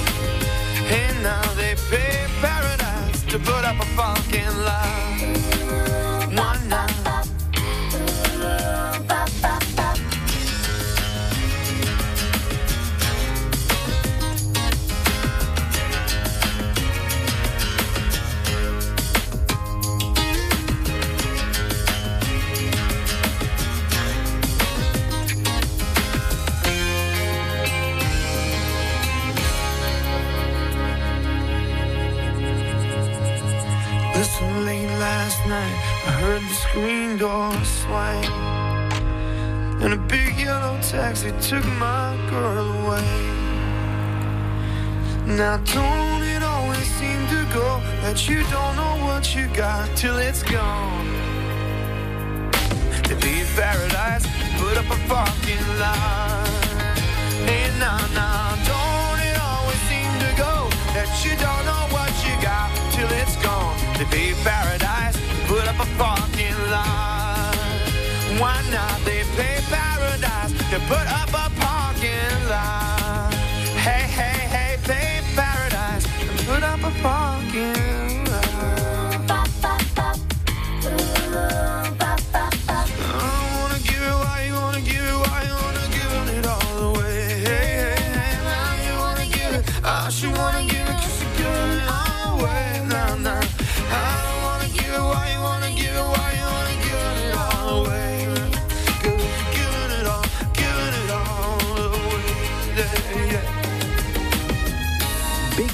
Hey, 0.88 1.12
now 1.22 1.42
they 1.52 1.74
pay 1.90 2.17
paradise 2.40 3.22
to 3.24 3.38
put 3.38 3.64
up 3.64 3.80
a 3.80 3.86
fucking 3.96 4.56
lot. 4.64 5.07
Last 35.28 35.46
night, 35.46 35.78
I 36.06 36.12
heard 36.22 36.40
the 36.40 36.54
screen 36.54 37.18
door 37.18 37.52
swing. 37.64 38.24
And 39.82 39.92
a 39.92 40.00
big 40.08 40.38
yellow 40.38 40.78
taxi 40.80 41.32
took 41.48 41.66
my 41.76 42.16
girl 42.30 42.66
away. 42.80 43.10
Now, 45.26 45.58
don't 45.76 46.22
it 46.34 46.42
always 46.42 46.88
seem 46.98 47.20
to 47.34 47.40
go 47.52 47.68
that 48.04 48.26
you 48.26 48.40
don't 48.54 48.74
know 48.80 48.96
what 49.08 49.34
you 49.34 49.48
got 49.48 49.84
till 49.98 50.16
it's 50.16 50.42
gone? 50.42 51.06
To 53.08 53.14
be 53.16 53.44
paradise, 53.54 54.24
put 54.56 54.78
up 54.80 54.88
a 54.96 54.98
parking 55.12 55.64
lot. 55.82 56.48
Hey, 57.44 57.68
now, 57.78 58.00
now, 58.16 58.56
don't 58.72 59.20
it 59.28 59.36
always 59.50 59.82
seem 59.90 60.10
to 60.24 60.30
go 60.44 60.54
that 60.96 61.10
you 61.22 61.32
don't 61.46 61.64
know 61.68 61.84
what 61.96 62.12
you 62.24 62.34
got 62.40 62.68
till 62.94 63.10
it's 63.20 63.36
gone? 63.44 63.76
To 63.98 64.04
be 64.06 64.32
paradise, 64.42 64.87
up 65.68 65.80
a 65.80 65.98
parking 65.98 66.56
lot. 66.70 67.54
Why 68.40 68.56
not? 68.70 69.04
They 69.04 69.22
pay 69.36 69.58
paradise 69.68 70.52
to 70.70 70.78
put 70.88 71.06
up 71.20 71.28
a 71.28 71.50
parking 71.60 72.48
lot. 72.48 73.34
Hey, 73.84 74.04
hey, 74.18 74.38
hey, 74.54 74.78
pay 74.84 75.20
paradise 75.36 76.06
and 76.22 76.38
put 76.46 76.62
up 76.62 76.80
a 76.80 77.02
parking 77.02 77.74
lot. 77.74 78.07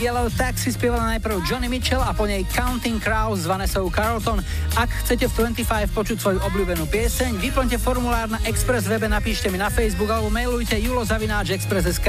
Yellow 0.04 0.28
Taxi 0.28 0.68
spievala 0.68 1.16
najprv 1.16 1.40
Johnny 1.48 1.64
Mitchell 1.64 2.04
a 2.04 2.12
po 2.12 2.28
nej 2.28 2.44
Counting 2.52 3.00
Crows 3.00 3.40
s 3.40 3.48
Vanessou 3.48 3.88
Carlton. 3.88 4.36
Ak 4.76 4.92
chcete 5.00 5.32
v 5.32 5.48
25 5.48 5.64
počuť 5.96 6.20
svoju 6.20 6.38
obľúbenú 6.44 6.84
pieseň, 6.92 7.40
vyplňte 7.40 7.80
formulár 7.80 8.28
na 8.28 8.36
Express 8.44 8.84
webe, 8.84 9.08
napíšte 9.08 9.48
mi 9.48 9.56
na 9.56 9.72
Facebook 9.72 10.12
alebo 10.12 10.28
mailujte 10.28 10.76
julozavináčexpress.sk. 10.76 12.08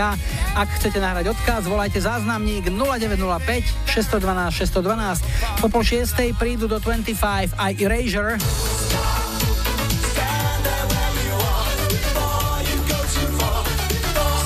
Ak 0.59 0.67
chcete 0.75 0.99
nahrať 0.99 1.39
odkaz, 1.39 1.71
volajte 1.71 2.03
záznamník 2.03 2.67
0905 2.67 3.87
612 3.87 4.59
612. 4.75 5.63
Po 5.63 5.71
pol 5.71 5.79
šiestej 5.87 6.35
prídu 6.35 6.67
do 6.67 6.83
25 6.83 7.15
aj 7.55 7.71
Erasure. 7.79 8.35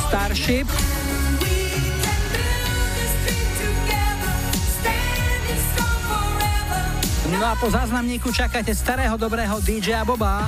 Starship. 0.06 0.99
No 7.40 7.48
a 7.48 7.56
po 7.56 7.72
záznamníku 7.72 8.36
čakáte 8.36 8.76
starého 8.76 9.16
dobrého 9.16 9.64
DJ 9.64 10.04
Boba. 10.04 10.44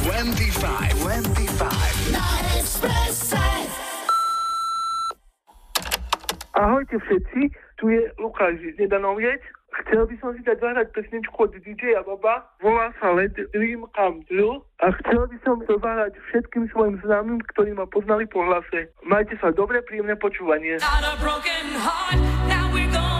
25, 0.00 1.28
25. 1.36 1.60
Ahojte 6.56 6.96
všetci, 7.04 7.40
tu 7.76 7.92
je 7.92 8.00
Lukáš 8.16 8.56
Nedanoviec. 8.80 9.44
Chcel 9.70 10.02
by 10.06 10.14
som 10.18 10.30
si 10.34 10.42
dať 10.42 10.58
zahrať 10.58 10.88
pesničku 10.90 11.36
od 11.38 11.54
DJ 11.62 12.02
Baba, 12.02 12.42
volá 12.58 12.90
sa 12.98 13.14
Let 13.14 13.38
Dream 13.54 13.86
Come 13.94 14.26
True 14.26 14.66
a 14.82 14.90
chcel 15.02 15.30
by 15.30 15.36
som 15.46 15.62
to 15.66 15.78
zahrať 15.78 16.18
všetkým 16.30 16.66
svojim 16.74 16.98
známym, 17.06 17.38
ktorí 17.54 17.74
ma 17.78 17.86
poznali 17.86 18.26
po 18.26 18.42
hlase. 18.42 18.90
Majte 19.06 19.38
sa 19.38 19.54
dobre, 19.54 19.78
príjemné 19.86 20.18
počúvanie. 20.18 20.82
Not 20.82 21.06
a 21.06 21.14
broken 21.22 21.66
heart, 21.78 22.18
now 22.50 22.66
we're 22.74 22.90
gonna 22.90 23.19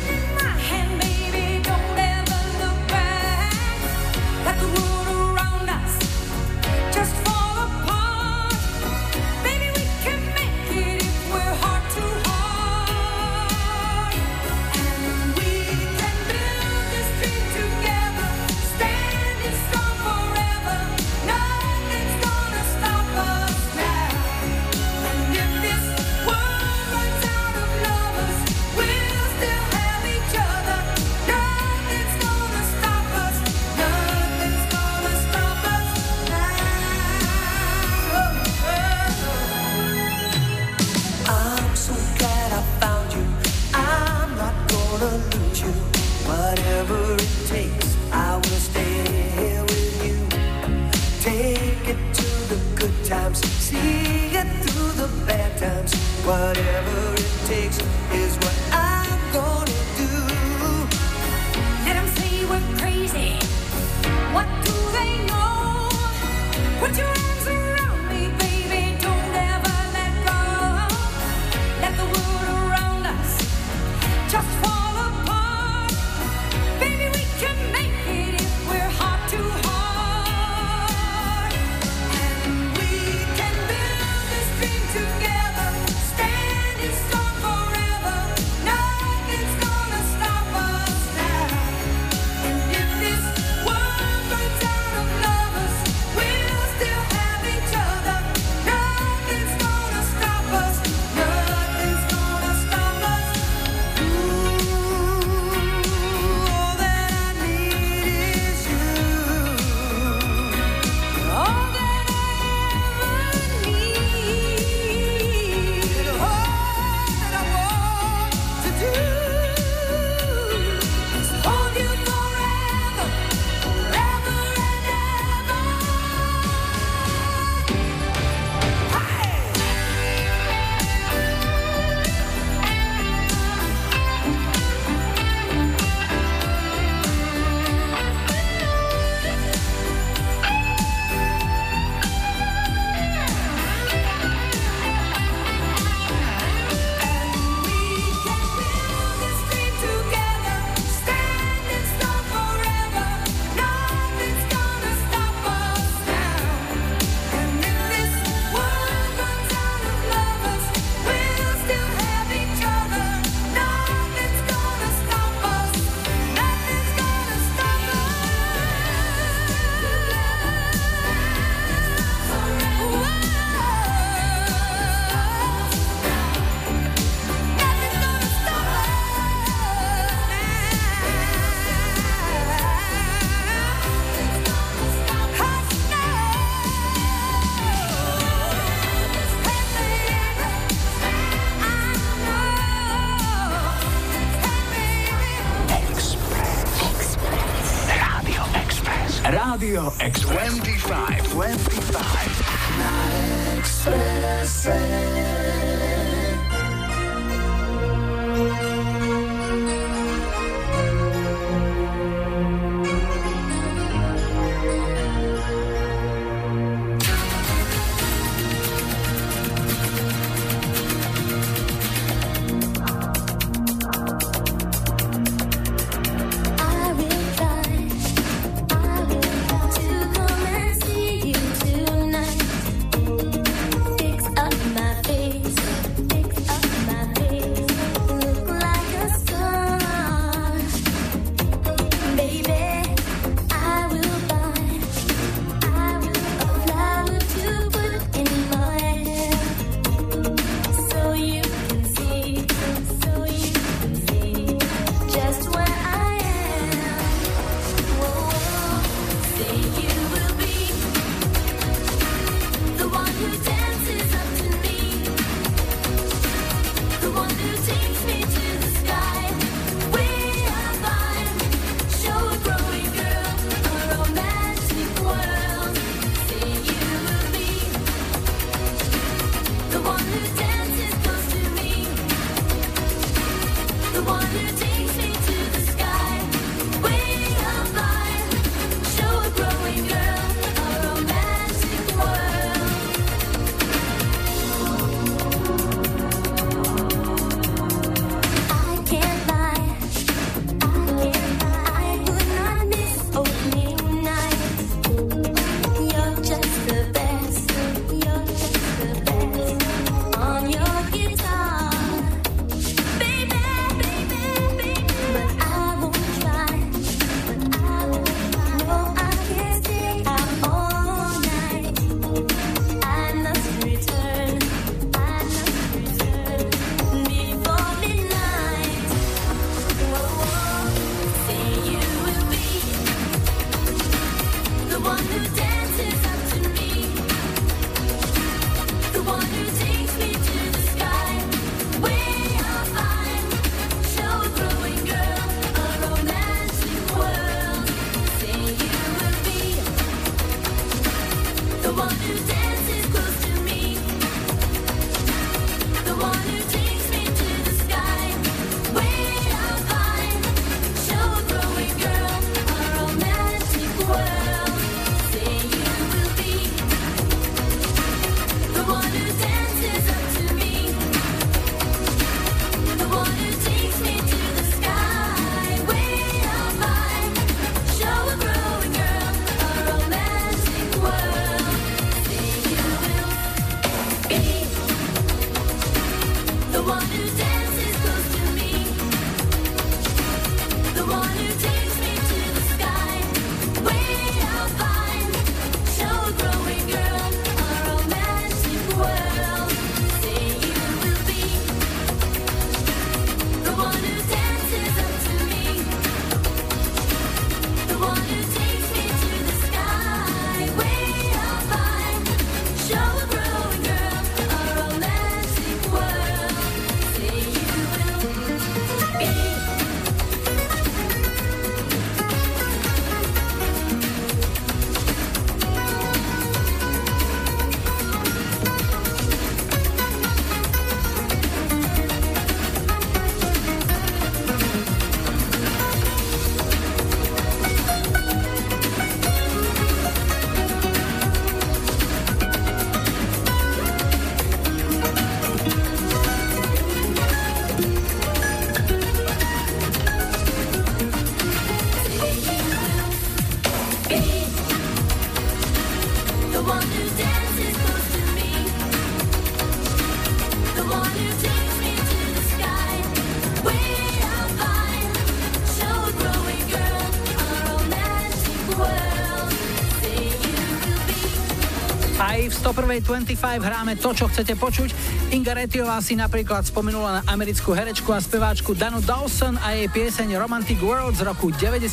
V 472.79 472.87
101.25 472.87 473.43
hráme 473.43 473.75
to, 473.75 473.91
čo 473.91 474.07
chcete 474.07 474.39
počuť. 474.39 474.71
Inga 475.11 475.35
Retiová 475.35 475.83
si 475.83 475.99
napríklad 475.99 476.47
spomenula 476.47 477.01
na 477.01 477.01
americkú 477.11 477.51
herečku 477.51 477.91
a 477.91 477.99
speváčku 477.99 478.55
Danu 478.55 478.79
Dawson 478.79 479.35
a 479.43 479.51
jej 479.51 479.67
pieseň 479.67 480.15
Romantic 480.15 480.55
World 480.63 480.95
z 480.95 481.03
roku 481.03 481.35
90. 481.35 481.67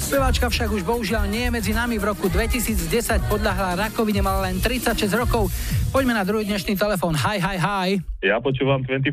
Speváčka 0.00 0.48
však 0.48 0.72
už 0.72 0.88
bohužiaľ 0.88 1.28
nie 1.28 1.44
je 1.44 1.50
medzi 1.52 1.72
nami. 1.76 2.00
V 2.00 2.08
roku 2.08 2.32
2010 2.32 3.28
podľahla 3.28 3.76
rakovine, 3.76 4.24
mala 4.24 4.48
len 4.48 4.56
36 4.56 5.04
rokov. 5.12 5.52
Poďme 5.92 6.16
na 6.16 6.24
druhý 6.24 6.48
dnešný 6.48 6.80
telefón. 6.80 7.12
Hi, 7.12 7.36
hi, 7.36 7.60
hi. 7.60 7.88
Ja 8.24 8.40
počúvam 8.40 8.80
25. 8.88 9.12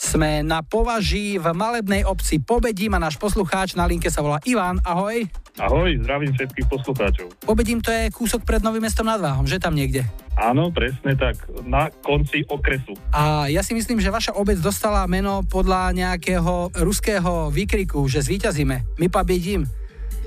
Sme 0.00 0.44
na 0.44 0.60
považí 0.60 1.36
v 1.36 1.52
malebnej 1.56 2.04
obci 2.04 2.40
Pobedím 2.40 2.96
a 2.96 3.00
náš 3.00 3.16
poslucháč 3.16 3.76
na 3.76 3.88
linke 3.88 4.12
sa 4.12 4.20
volá 4.20 4.40
Ivan. 4.44 4.80
Ahoj. 4.84 5.24
Ahoj, 5.60 5.92
zdravím 6.04 6.32
všetkých 6.36 6.66
poslucháčov. 6.68 7.28
Pobedím 7.44 7.84
to 7.84 7.92
je 7.92 8.08
kúsok 8.08 8.44
pred 8.44 8.64
Novým 8.64 8.84
mestom 8.84 9.04
nad 9.04 9.20
Váhom, 9.20 9.44
že 9.44 9.60
tam 9.60 9.76
niekde. 9.76 10.08
Áno, 10.40 10.72
presne 10.72 11.12
tak, 11.20 11.36
na 11.68 11.92
konci 12.00 12.48
okresu. 12.48 12.96
A 13.12 13.44
ja 13.52 13.60
si 13.60 13.76
myslím, 13.76 14.00
že 14.00 14.08
vaša 14.08 14.32
obec 14.32 14.56
dostala 14.56 15.04
meno 15.04 15.44
podľa 15.44 15.92
nejakého 15.92 16.72
ruského 16.80 17.52
výkriku, 17.52 18.00
že 18.08 18.24
zvíťazíme. 18.24 18.96
My 18.96 19.06
pobedím. 19.12 19.68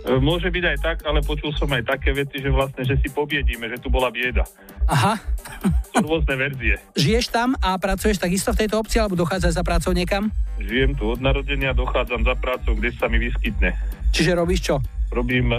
E, 0.05 0.13
Môže 0.21 0.53
byť 0.53 0.63
aj 0.69 0.77
tak, 0.85 0.97
ale 1.09 1.25
počul 1.25 1.49
som 1.57 1.65
aj 1.73 1.97
také 1.97 2.13
veci, 2.13 2.37
že 2.37 2.53
vlastne, 2.53 2.85
že 2.85 2.93
si 3.01 3.09
pobiedíme, 3.09 3.65
že 3.73 3.81
tu 3.81 3.89
bola 3.89 4.13
bieda. 4.13 4.45
Aha. 4.85 5.17
Sú 5.89 6.05
rôzne 6.05 6.37
verzie. 6.37 6.77
Žiješ 7.01 7.33
tam 7.33 7.57
a 7.57 7.73
pracuješ 7.81 8.21
takisto 8.21 8.53
v 8.53 8.61
tejto 8.61 8.85
obci, 8.85 9.01
alebo 9.01 9.17
dochádzaš 9.17 9.57
za 9.57 9.63
prácou 9.65 9.97
niekam? 9.97 10.29
Žijem 10.61 10.93
tu 10.93 11.09
od 11.09 11.25
narodenia, 11.25 11.73
dochádzam 11.73 12.21
za 12.21 12.37
prácou, 12.37 12.77
kde 12.77 12.93
sa 12.93 13.09
mi 13.09 13.17
vyskytne. 13.17 13.73
Čiže 14.13 14.37
robíš 14.37 14.61
čo? 14.69 14.75
Robím 15.09 15.57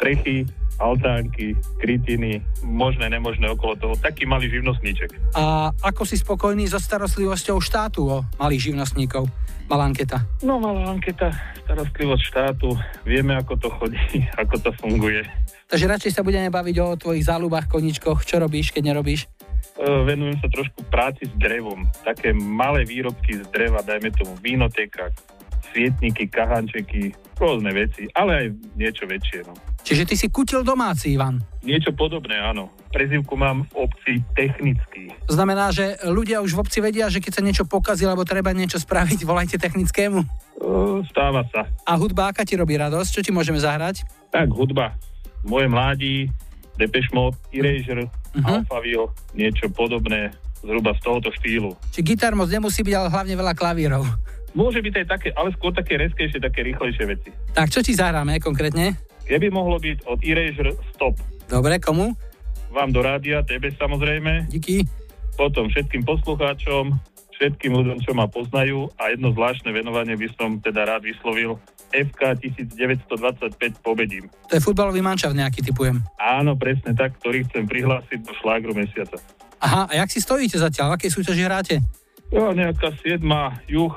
strechy, 0.00 0.48
altánky, 0.78 1.56
krytiny, 1.80 2.40
možné, 2.64 3.10
nemožné 3.10 3.50
okolo 3.52 3.76
toho. 3.76 3.94
Taký 3.98 4.24
malý 4.24 4.48
živnostníček. 4.48 5.12
A 5.36 5.74
ako 5.84 6.06
si 6.08 6.16
spokojný 6.16 6.68
so 6.68 6.80
starostlivosťou 6.80 7.58
štátu 7.60 8.00
o 8.08 8.16
malých 8.40 8.72
živnostníkov? 8.72 9.28
Malá 9.68 9.88
anketa. 9.88 10.20
No 10.44 10.60
malá 10.60 10.92
anketa, 10.92 11.32
starostlivosť 11.64 12.22
štátu, 12.28 12.76
vieme 13.08 13.32
ako 13.36 13.56
to 13.56 13.68
chodí, 13.72 14.24
ako 14.42 14.54
to 14.60 14.70
funguje. 14.80 15.24
Takže 15.72 15.88
radšej 15.88 16.12
sa 16.12 16.26
budeme 16.26 16.52
baviť 16.52 16.76
o 16.84 17.00
tvojich 17.00 17.24
záľubách, 17.24 17.64
koničkoch, 17.72 18.28
čo 18.28 18.36
robíš, 18.36 18.76
keď 18.76 18.92
nerobíš? 18.92 19.24
E, 19.24 19.88
venujem 20.04 20.36
sa 20.36 20.52
trošku 20.52 20.84
práci 20.92 21.24
s 21.24 21.32
drevom. 21.40 21.88
Také 22.04 22.36
malé 22.36 22.84
výrobky 22.84 23.40
z 23.40 23.48
dreva, 23.48 23.80
dajme 23.80 24.12
tomu 24.12 24.36
vínoteka, 24.44 25.08
svietniky, 25.72 26.28
kahančeky, 26.28 27.16
rôzne 27.40 27.72
veci, 27.72 28.04
ale 28.12 28.30
aj 28.36 28.46
niečo 28.76 29.08
väčšie. 29.08 29.48
No. 29.48 29.56
Čiže 29.82 30.06
ty 30.06 30.14
si 30.14 30.30
kutil 30.30 30.62
domáci, 30.62 31.18
Ivan. 31.18 31.42
Niečo 31.62 31.90
podobné, 31.94 32.38
áno. 32.38 32.70
Prezivku 32.90 33.34
mám 33.34 33.66
v 33.70 33.86
obci 33.86 34.12
technický. 34.34 35.10
To 35.26 35.34
znamená, 35.34 35.74
že 35.74 35.98
ľudia 36.06 36.42
už 36.42 36.54
v 36.54 36.62
obci 36.62 36.78
vedia, 36.78 37.10
že 37.10 37.18
keď 37.18 37.32
sa 37.38 37.42
niečo 37.42 37.64
pokazí, 37.66 38.06
alebo 38.06 38.26
treba 38.26 38.54
niečo 38.54 38.78
spraviť, 38.78 39.22
volajte 39.30 39.58
technickému. 39.58 40.22
E, 40.22 40.26
stáva 41.10 41.42
sa. 41.50 41.66
A 41.86 41.92
hudba, 41.98 42.30
aká 42.30 42.46
ti 42.46 42.54
robí 42.54 42.78
radosť? 42.78 43.10
Čo 43.10 43.22
ti 43.26 43.30
môžeme 43.34 43.58
zahrať? 43.58 44.06
Tak, 44.30 44.50
hudba. 44.54 44.94
Moje 45.42 45.66
mládí, 45.66 46.30
Depeche 46.78 47.10
Mode, 47.10 47.34
Erasure, 47.50 48.06
uh-huh. 48.06 48.62
Alphaville, 48.62 49.10
niečo 49.34 49.66
podobné, 49.74 50.30
zhruba 50.62 50.94
z 50.94 51.00
tohoto 51.02 51.28
štýlu. 51.42 51.74
Či 51.90 52.00
gitár 52.06 52.38
moc 52.38 52.46
nemusí 52.48 52.86
byť, 52.86 52.94
ale 52.94 53.08
hlavne 53.10 53.34
veľa 53.34 53.54
klavírov. 53.58 54.06
Môže 54.52 54.84
byť 54.84 54.94
aj 55.02 55.06
také, 55.08 55.28
ale 55.32 55.48
skôr 55.56 55.72
také 55.72 55.96
reskejšie, 55.96 56.38
také 56.38 56.60
rýchlejšie 56.62 57.04
veci. 57.08 57.30
Tak, 57.56 57.72
čo 57.72 57.80
ti 57.80 57.96
zahráme 57.96 58.36
konkrétne? 58.38 59.11
Keby 59.26 59.48
mohlo 59.54 59.78
byť 59.78 60.06
od 60.06 60.18
Erasure 60.22 60.72
Stop. 60.94 61.16
Dobre, 61.46 61.78
komu? 61.78 62.14
Vám 62.72 62.90
do 62.90 63.04
rádia, 63.04 63.44
tebe 63.44 63.68
samozrejme. 63.76 64.48
Díky. 64.48 64.88
Potom 65.36 65.68
všetkým 65.68 66.04
poslucháčom, 66.04 66.96
všetkým 67.36 67.72
ľuďom, 67.74 67.98
čo 68.04 68.14
ma 68.14 68.30
poznajú 68.30 68.88
a 68.96 69.12
jedno 69.12 69.34
zvláštne 69.34 69.74
venovanie 69.74 70.16
by 70.16 70.28
som 70.38 70.62
teda 70.62 70.86
rád 70.86 71.02
vyslovil 71.04 71.58
FK 71.92 72.40
1925 72.40 73.84
Pobedím. 73.84 74.30
To 74.48 74.56
je 74.56 74.64
futbalový 74.64 75.04
manšaft 75.04 75.36
nejaký, 75.36 75.60
typujem. 75.60 76.00
Áno, 76.16 76.56
presne 76.56 76.96
tak, 76.96 77.18
ktorý 77.20 77.44
chcem 77.50 77.68
prihlásiť 77.68 78.24
do 78.24 78.32
šlágru 78.40 78.72
mesiaca. 78.72 79.20
Aha, 79.60 79.86
a 79.86 79.92
jak 80.00 80.08
si 80.10 80.18
stojíte 80.24 80.56
zatiaľ? 80.56 80.94
V 80.94 80.96
akej 80.98 81.10
súťaži 81.12 81.42
hráte? 81.44 81.74
Jo, 82.32 82.56
nejaká 82.56 82.96
siedma, 83.04 83.60
juh, 83.68 83.92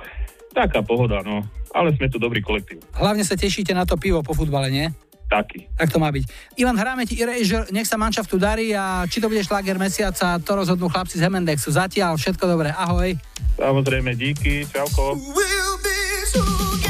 taká 0.52 0.84
pohoda, 0.84 1.24
no. 1.24 1.42
Ale 1.72 1.92
sme 1.96 2.08
tu 2.12 2.20
dobrý 2.20 2.44
kolektív. 2.44 2.84
Hlavne 2.96 3.24
sa 3.24 3.36
tešíte 3.36 3.72
na 3.76 3.88
to 3.88 3.96
pivo 3.96 4.24
po 4.24 4.36
futbale, 4.36 4.68
nie? 4.72 4.92
Taký. 5.26 5.66
Tak 5.74 5.90
to 5.90 5.98
má 5.98 6.14
byť. 6.14 6.24
Ivan, 6.62 6.78
hráme 6.78 7.04
ti 7.10 7.18
Erasure, 7.18 7.66
nech 7.74 7.90
sa 7.90 7.98
manšaftu 7.98 8.38
darí 8.38 8.78
a 8.78 9.10
či 9.10 9.18
to 9.18 9.26
bude 9.26 9.42
šláger 9.42 9.76
mesiaca, 9.82 10.38
to 10.38 10.52
rozhodnú 10.54 10.86
chlapci 10.86 11.18
z 11.18 11.26
Hemendexu. 11.26 11.74
Zatiaľ 11.74 12.16
všetko 12.16 12.46
dobré, 12.46 12.70
ahoj. 12.70 13.18
Samozrejme, 13.58 14.14
díky, 14.14 14.70
čauko. 14.70 15.18
We'll 15.34 16.85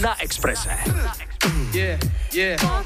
na 0.00 0.14
Exprese. 0.20 0.70
Yeah, 1.72 1.98
yeah. 2.32 2.81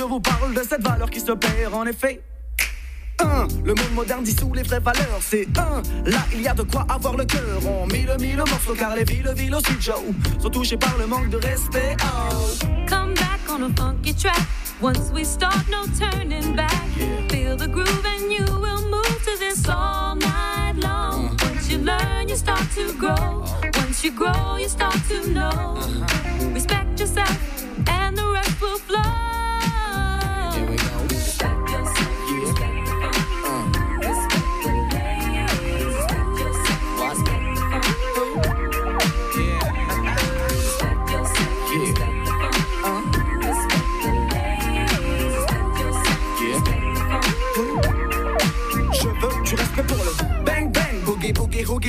Je 0.00 0.04
vous 0.06 0.20
parle 0.20 0.54
de 0.54 0.62
cette 0.62 0.82
valeur 0.82 1.10
qui 1.10 1.20
se 1.20 1.32
perd 1.32 1.74
en 1.74 1.84
effet. 1.84 2.22
Un, 3.18 3.46
le 3.62 3.74
monde 3.74 3.92
moderne 3.94 4.24
dissout 4.24 4.54
les 4.54 4.62
vraies 4.62 4.80
valeurs. 4.80 5.20
C'est 5.20 5.46
un, 5.58 5.82
là 6.06 6.20
il 6.32 6.40
y 6.40 6.48
a 6.48 6.54
de 6.54 6.62
quoi 6.62 6.86
avoir 6.88 7.18
le 7.18 7.26
cœur. 7.26 7.60
On 7.66 7.86
mille 7.86 8.10
mille 8.18 8.38
morceaux 8.38 8.74
car 8.78 8.96
les 8.96 9.04
villes, 9.04 9.30
villes 9.36 9.54
aussi 9.54 9.74
Joe 9.78 10.00
sont 10.40 10.48
touchées 10.48 10.78
par 10.78 10.96
le 10.96 11.06
manque 11.06 11.28
de 11.28 11.36
respect. 11.36 11.96
Oh. 12.02 12.66
Come 12.88 13.12
back 13.12 13.40
on 13.50 13.62
a 13.62 13.68
funky 13.76 14.14
track. 14.14 14.40
Once 14.80 15.10
we 15.12 15.22
start, 15.22 15.68
no 15.70 15.84
turning 15.98 16.56
back. 16.56 16.82
Feel 17.28 17.58
the 17.58 17.68
groove 17.68 18.06
and 18.06 18.32
you 18.32 18.46
will 18.58 18.82
move 18.88 19.18
to 19.26 19.38
this 19.38 19.68
all 19.68 20.16
night 20.16 20.76
long. 20.82 21.36
Once 21.42 21.70
you 21.70 21.76
learn, 21.76 22.26
you 22.26 22.36
start 22.36 22.66
to 22.74 22.90
grow. 22.94 23.44
Once 23.74 24.02
you 24.02 24.12
grow, 24.12 24.56
you 24.56 24.68
start 24.68 24.96
to 25.10 25.28
know. 25.28 25.76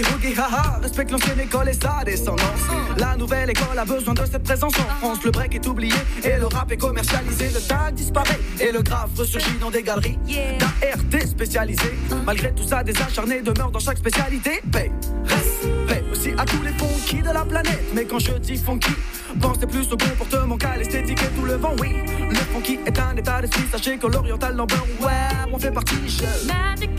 Hoogie 0.02 0.28
hoogie, 0.28 0.40
haha. 0.40 0.80
Respecte 0.82 1.12
l'ancienne 1.12 1.40
école 1.40 1.70
et 1.70 1.74
sa 1.74 2.04
descendance. 2.04 2.62
La 2.98 3.16
nouvelle 3.16 3.50
école 3.50 3.78
a 3.78 3.86
besoin 3.86 4.14
de 4.14 4.26
cette 4.26 4.44
présence 4.44 4.74
en 4.80 4.96
France. 5.00 5.24
Le 5.24 5.32
break 5.32 5.56
est 5.56 5.68
oublié 5.68 5.96
et 6.24 6.38
le 6.38 6.48
rap 6.48 6.72
est 6.72 6.78
commercialisé. 6.78 7.50
Le 7.50 7.62
tag 7.62 7.94
disparaît 7.94 8.40
et 8.60 8.72
le 8.72 8.82
graphe 8.82 9.12
ressurgit 9.18 9.58
dans 9.60 9.72
des 9.72 9.84
galeries 9.84 10.18
d'ART 10.60 11.28
spécialisées. 11.28 11.98
Malgré 12.26 12.54
tout 12.54 12.68
ça, 12.68 12.84
des 12.84 13.00
acharnés 13.02 13.42
demeurent 13.42 13.72
dans 13.72 13.80
chaque 13.80 13.98
spécialité. 13.98 14.62
Paix, 14.72 14.92
respect 15.26 16.04
aussi 16.12 16.32
à 16.38 16.46
tous 16.46 16.62
les 16.62 16.72
funky 16.74 17.22
de 17.22 17.30
la 17.30 17.46
planète. 17.46 17.82
Mais 17.94 18.06
quand 18.06 18.20
je 18.20 18.34
dis 18.34 18.58
funky, 18.58 18.94
pensez 19.40 19.68
plus 19.68 19.92
au 19.92 19.98
comportement 19.98 20.58
qu'à 20.58 20.78
l'esthétique 20.78 21.22
et 21.22 21.40
tout 21.40 21.46
le 21.46 21.56
vent. 21.56 21.76
Oui, 21.80 21.96
le 22.30 22.36
funky 22.36 22.80
est 22.86 23.00
un 23.00 23.16
état 23.16 23.42
d'esprit. 23.42 23.64
Sachez 23.72 23.98
que 23.98 24.08
l'oriental 24.08 24.56
number, 24.56 24.84
ouais, 25.02 25.50
on 25.52 25.60
fait 25.60 25.72
partie. 25.72 25.96
Je... 26.08 26.48
Magic 26.48 26.91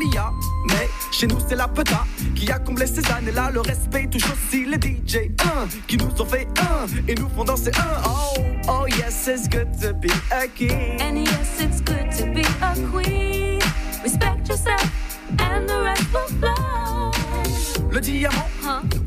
Mia, 0.00 0.32
mais 0.68 0.88
chez 1.12 1.26
nous 1.26 1.36
c'est 1.46 1.56
la 1.56 1.68
peta 1.68 2.04
qui 2.34 2.50
a 2.50 2.58
comblé 2.58 2.86
ces 2.86 3.06
années-là. 3.12 3.50
Le 3.52 3.60
respect 3.60 4.06
touche 4.10 4.24
aussi 4.32 4.64
les 4.64 4.76
DJ, 4.76 5.30
un 5.44 5.68
qui 5.86 5.98
nous 5.98 6.10
ont 6.18 6.24
fait 6.24 6.48
un 6.58 6.86
et 7.06 7.14
nous 7.14 7.28
font 7.28 7.44
danser 7.44 7.70
un. 7.76 8.08
Oh, 8.08 8.40
oh 8.68 8.86
yes, 8.86 9.28
it's 9.28 9.46
good 9.48 9.68
to 9.80 9.92
be 9.92 10.10
a 10.32 10.46
king. 10.48 10.98
And 11.00 11.18
yes, 11.18 11.60
it's 11.60 11.82
good 11.82 12.10
to 12.18 12.32
be 12.32 12.42
a 12.62 12.74
queen. 12.90 13.58
Respect 14.02 14.48
yourself, 14.48 14.90
and 15.38 15.68
the 15.68 15.82
rest 15.82 16.06
will 16.12 16.28
flow. 16.38 17.49
Le 17.92 18.00
diamant 18.00 18.48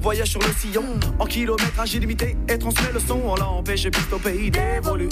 voyage 0.02 0.32
sur 0.32 0.42
le 0.42 0.54
sillon 0.58 0.84
en 1.18 1.26
kilométrage 1.26 1.94
illimité 1.94 2.36
et 2.50 2.58
transmet 2.58 2.92
le 2.94 3.00
son. 3.00 3.22
On 3.26 3.36
l'a 3.36 3.48
empêché 3.48 3.90
plus 3.90 4.04
au 4.14 4.20
pays 4.20 4.52
d'évoluer. 4.52 5.08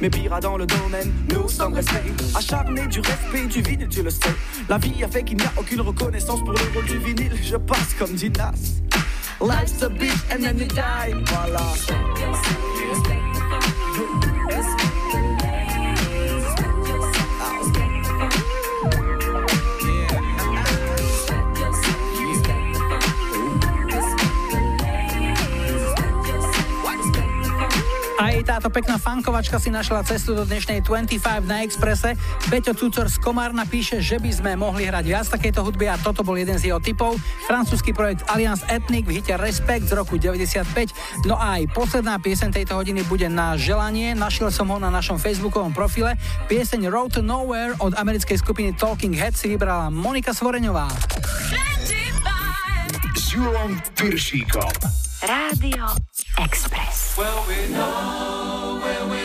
Mais 0.00 0.10
pire 0.10 0.38
dans 0.40 0.58
le 0.58 0.66
domaine, 0.66 1.12
nous 1.32 1.48
sommes 1.48 1.74
restés 1.74 2.12
acharnés 2.34 2.86
du 2.86 3.00
respect 3.00 3.46
du 3.46 3.62
vinyle, 3.62 3.88
tu 3.88 4.02
le 4.02 4.10
sais. 4.10 4.34
La 4.68 4.76
vie 4.76 5.02
a 5.02 5.08
fait 5.08 5.22
qu'il 5.22 5.38
n'y 5.38 5.44
a 5.44 5.52
aucune 5.56 5.80
reconnaissance 5.80 6.40
pour 6.40 6.52
le 6.52 6.58
rôle 6.74 6.84
du 6.84 6.98
vinyle. 6.98 7.32
Je 7.42 7.56
passe 7.56 7.94
comme 7.98 8.12
dit 8.12 8.30
Nas. 8.30 8.52
Life's 9.40 9.82
a 9.82 9.88
bitch 9.88 10.12
and 10.30 10.42
then 10.42 10.58
you 10.58 10.66
die. 10.66 11.14
Voilà. 11.26 12.73
Táto 28.44 28.68
pekná 28.68 29.00
fankovačka 29.00 29.56
si 29.56 29.72
našla 29.72 30.04
cestu 30.04 30.36
do 30.36 30.44
dnešnej 30.44 30.84
25 30.84 31.48
na 31.48 31.64
Exprese. 31.64 32.12
Peťo 32.52 32.76
Cucor 32.76 33.08
z 33.08 33.16
Komárna 33.16 33.64
píše, 33.64 34.04
že 34.04 34.20
by 34.20 34.30
sme 34.36 34.52
mohli 34.52 34.84
hrať 34.84 35.04
viac 35.08 35.26
takejto 35.32 35.64
hudby 35.64 35.88
a 35.88 35.96
toto 35.96 36.20
bol 36.20 36.36
jeden 36.36 36.60
z 36.60 36.68
jeho 36.68 36.76
typov. 36.76 37.16
Francúzsky 37.48 37.96
projekt 37.96 38.28
Alliance 38.28 38.60
Ethnic 38.68 39.08
v 39.08 39.16
hite 39.16 39.40
Respect 39.40 39.88
z 39.88 39.96
roku 39.96 40.20
95. 40.20 41.24
No 41.24 41.40
a 41.40 41.56
aj 41.56 41.72
posledná 41.72 42.20
pieseň 42.20 42.52
tejto 42.52 42.76
hodiny 42.76 43.00
bude 43.08 43.32
na 43.32 43.56
želanie. 43.56 44.12
Našiel 44.12 44.52
som 44.52 44.68
ho 44.68 44.76
na 44.76 44.92
našom 44.92 45.16
facebookovom 45.16 45.72
profile. 45.72 46.20
Pieseň 46.52 46.92
Road 46.92 47.16
to 47.16 47.24
Nowhere 47.24 47.72
od 47.80 47.96
americkej 47.96 48.36
skupiny 48.36 48.76
Talking 48.76 49.16
Heads 49.16 49.40
si 49.40 49.48
vybrala 49.48 49.88
Monika 49.88 50.36
Svoreňová. 50.36 50.92
S 53.16 53.24
Julom 53.32 53.80
Piršíkom. 53.96 55.13
Rádio 55.26 55.86
Express. 56.38 57.16
Well, 57.16 57.44
we 57.48 57.72
know 57.72 58.78
where 58.82 59.06
we're 59.06 59.23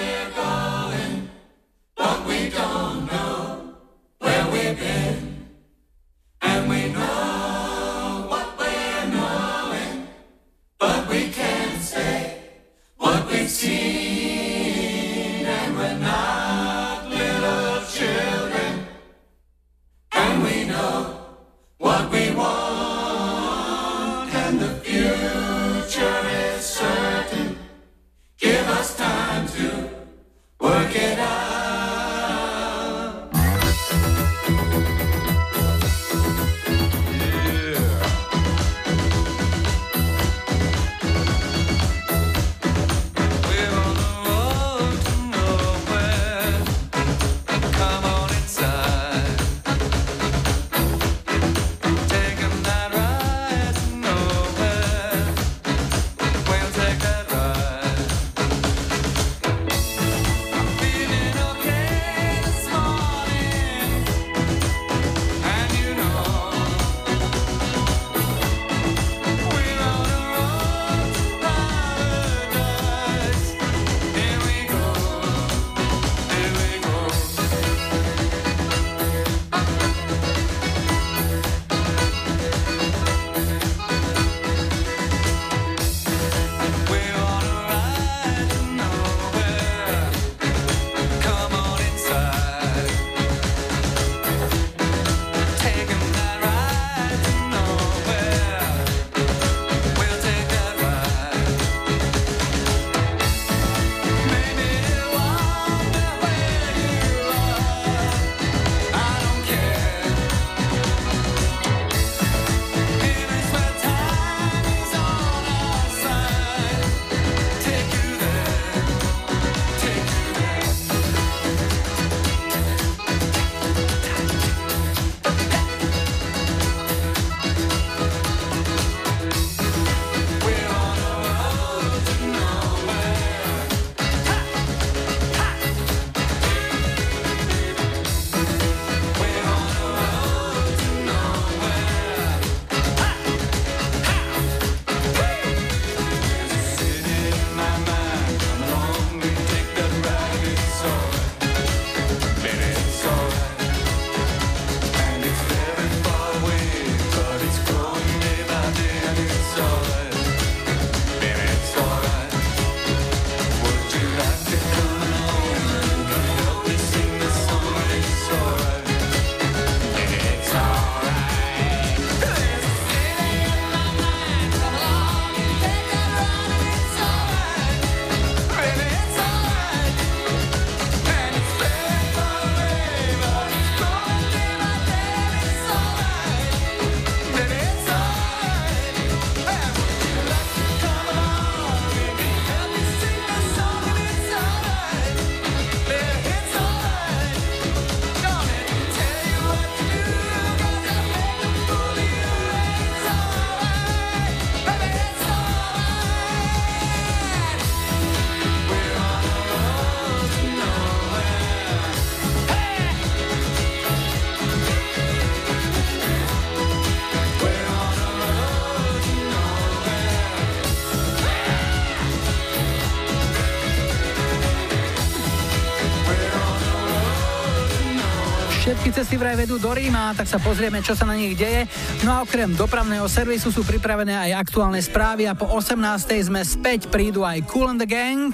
Cesty 229.09 229.25
vraj 229.25 229.41
vedú 229.41 229.57
do 229.57 229.73
Ríma, 229.73 230.13
tak 230.13 230.29
sa 230.29 230.37
pozrieme, 230.37 230.85
čo 230.85 230.93
sa 230.93 231.01
na 231.01 231.17
nich 231.17 231.33
deje. 231.33 231.65
No 232.05 232.13
a 232.13 232.21
okrem 232.21 232.53
dopravného 232.53 233.09
servisu 233.09 233.49
sú 233.49 233.65
pripravené 233.65 234.13
aj 234.13 234.45
aktuálne 234.45 234.77
správy 234.77 235.25
a 235.25 235.33
po 235.33 235.49
18. 235.49 236.29
sme 236.29 236.45
späť, 236.45 236.93
prídu 236.93 237.25
aj 237.25 237.41
Cool 237.49 237.73
and 237.73 237.81
the 237.81 237.89
Gang. 237.89 238.29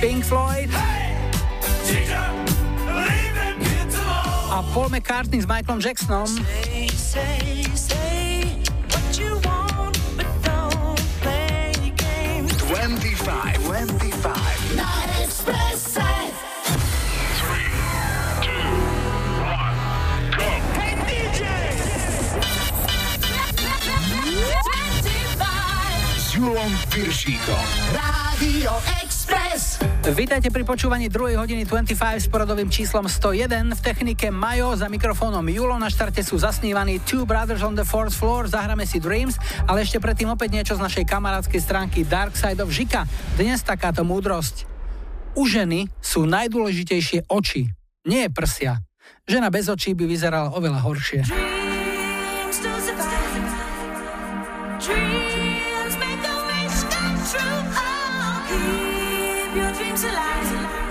Pink 0.00 0.24
Floyd. 0.24 0.72
A 4.48 4.64
Paul 4.72 4.88
McCartney 4.88 5.44
s 5.44 5.44
Michaelom 5.44 5.84
Jacksonom. 5.84 6.32
Piršíkom. 26.98 27.62
Radio 27.94 28.74
Express. 28.98 29.78
Vítajte 30.02 30.50
pri 30.50 30.66
počúvaní 30.66 31.06
2. 31.06 31.38
hodiny 31.38 31.62
25 31.62 31.94
s 31.94 32.26
poradovým 32.26 32.66
číslom 32.66 33.06
101. 33.06 33.70
V 33.70 33.80
technike 33.86 34.34
Majo 34.34 34.74
za 34.74 34.90
mikrofónom 34.90 35.46
Julo. 35.46 35.78
Na 35.78 35.94
štarte 35.94 36.26
sú 36.26 36.42
zasnívaní 36.42 36.98
Two 37.06 37.22
Brothers 37.22 37.62
on 37.62 37.78
the 37.78 37.86
Fourth 37.86 38.18
Floor. 38.18 38.50
Zahráme 38.50 38.82
si 38.82 38.98
Dreams, 38.98 39.38
ale 39.70 39.86
ešte 39.86 40.02
predtým 40.02 40.26
opäť 40.26 40.58
niečo 40.58 40.74
z 40.74 40.82
našej 40.82 41.06
kamarádskej 41.06 41.62
stránky 41.62 42.02
Dark 42.02 42.34
Side 42.34 42.58
of 42.58 42.74
Žika. 42.74 43.06
Dnes 43.38 43.62
takáto 43.62 44.02
múdrosť. 44.02 44.66
U 45.38 45.46
ženy 45.46 45.86
sú 46.02 46.26
najdôležitejšie 46.26 47.30
oči, 47.30 47.70
nie 48.10 48.26
prsia. 48.26 48.82
Žena 49.22 49.54
bez 49.54 49.70
očí 49.70 49.94
by 49.94 50.02
vyzerala 50.02 50.50
oveľa 50.50 50.82
horšie. 50.82 51.22
Dreams 51.30 51.77
dreams 59.72 60.04
alive. 60.04 60.87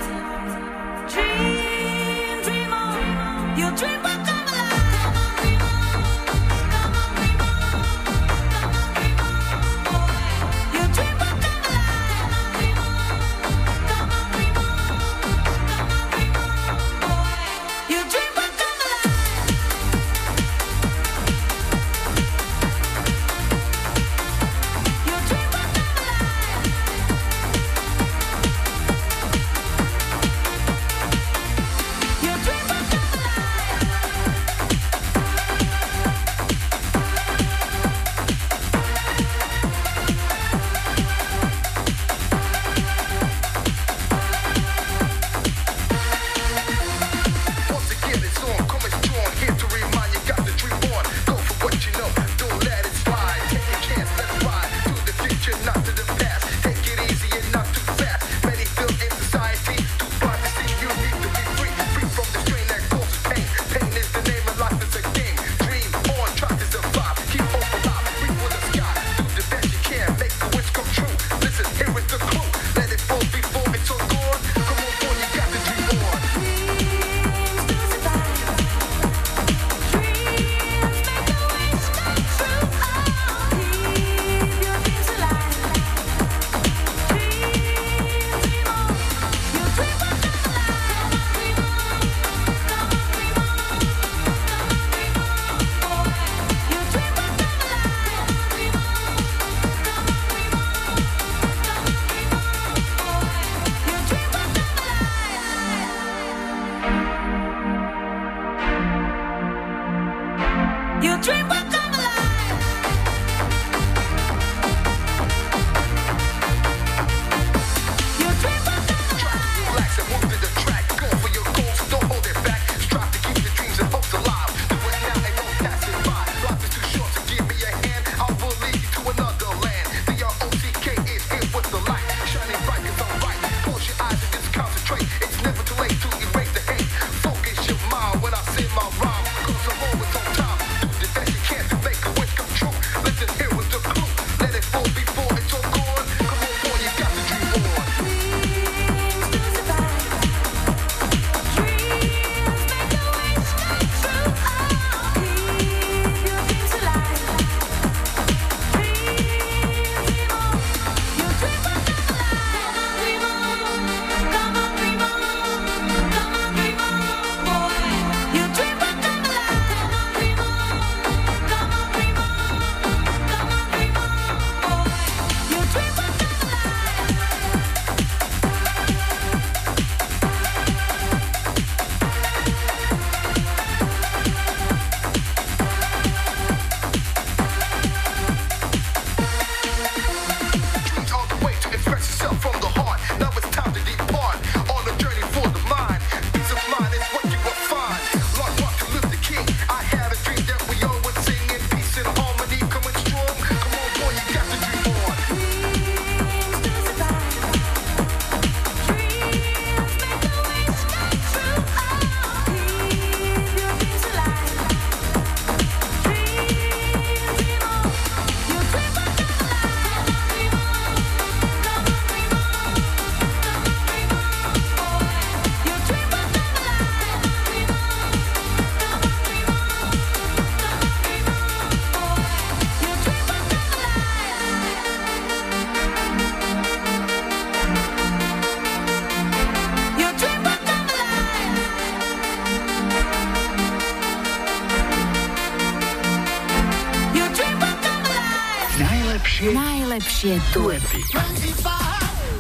Najlepšie 250.18 250.49
duety. 250.49 251.01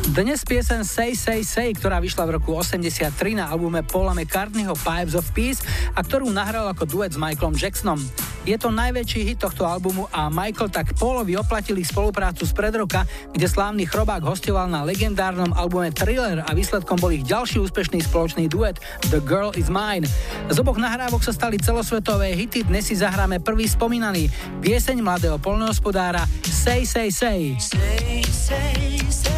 Dnes 0.09 0.41
piesen 0.41 0.81
Say 0.81 1.13
Say 1.13 1.45
Say, 1.45 1.77
ktorá 1.77 2.01
vyšla 2.01 2.25
v 2.25 2.41
roku 2.41 2.57
83 2.57 3.37
na 3.37 3.53
albume 3.53 3.85
Paula 3.85 4.17
McCartneyho 4.17 4.73
Pipes 4.81 5.13
of 5.13 5.29
Peace 5.37 5.61
a 5.93 6.01
ktorú 6.01 6.25
nahral 6.33 6.65
ako 6.73 6.89
duet 6.89 7.13
s 7.13 7.21
Michaelom 7.21 7.53
Jacksonom. 7.53 8.01
Je 8.47 8.55
to 8.55 8.71
najväčší 8.71 9.27
hit 9.27 9.43
tohto 9.43 9.67
albumu 9.67 10.07
a 10.07 10.31
Michael 10.31 10.71
tak 10.71 10.95
Paulovi 10.95 11.35
oplatili 11.35 11.83
spoluprácu 11.83 12.47
z 12.47 12.55
pred 12.55 12.71
roka, 12.79 13.03
kde 13.35 13.43
slávny 13.43 13.83
chrobák 13.83 14.23
hostoval 14.23 14.71
na 14.71 14.87
legendárnom 14.87 15.51
albume 15.51 15.91
Thriller 15.91 16.47
a 16.47 16.55
výsledkom 16.55 16.95
bol 16.95 17.11
ich 17.11 17.27
ďalší 17.27 17.59
úspešný 17.59 17.99
spoločný 18.07 18.47
duet 18.47 18.79
The 19.11 19.19
Girl 19.19 19.51
Is 19.59 19.67
Mine. 19.67 20.07
Z 20.47 20.63
oboch 20.63 20.79
nahrávok 20.79 21.27
sa 21.27 21.35
stali 21.35 21.59
celosvetové 21.59 22.39
hity, 22.39 22.63
dnes 22.63 22.87
si 22.87 22.95
zahráme 22.95 23.43
prvý 23.43 23.67
spomínaný 23.67 24.31
pieseň 24.63 25.03
mladého 25.03 25.35
polnohospodára 25.43 26.23
Say 26.47 26.87
Say 26.87 27.11
Say. 27.11 27.59
Say, 27.59 28.23
say, 28.31 29.03
say 29.11 29.36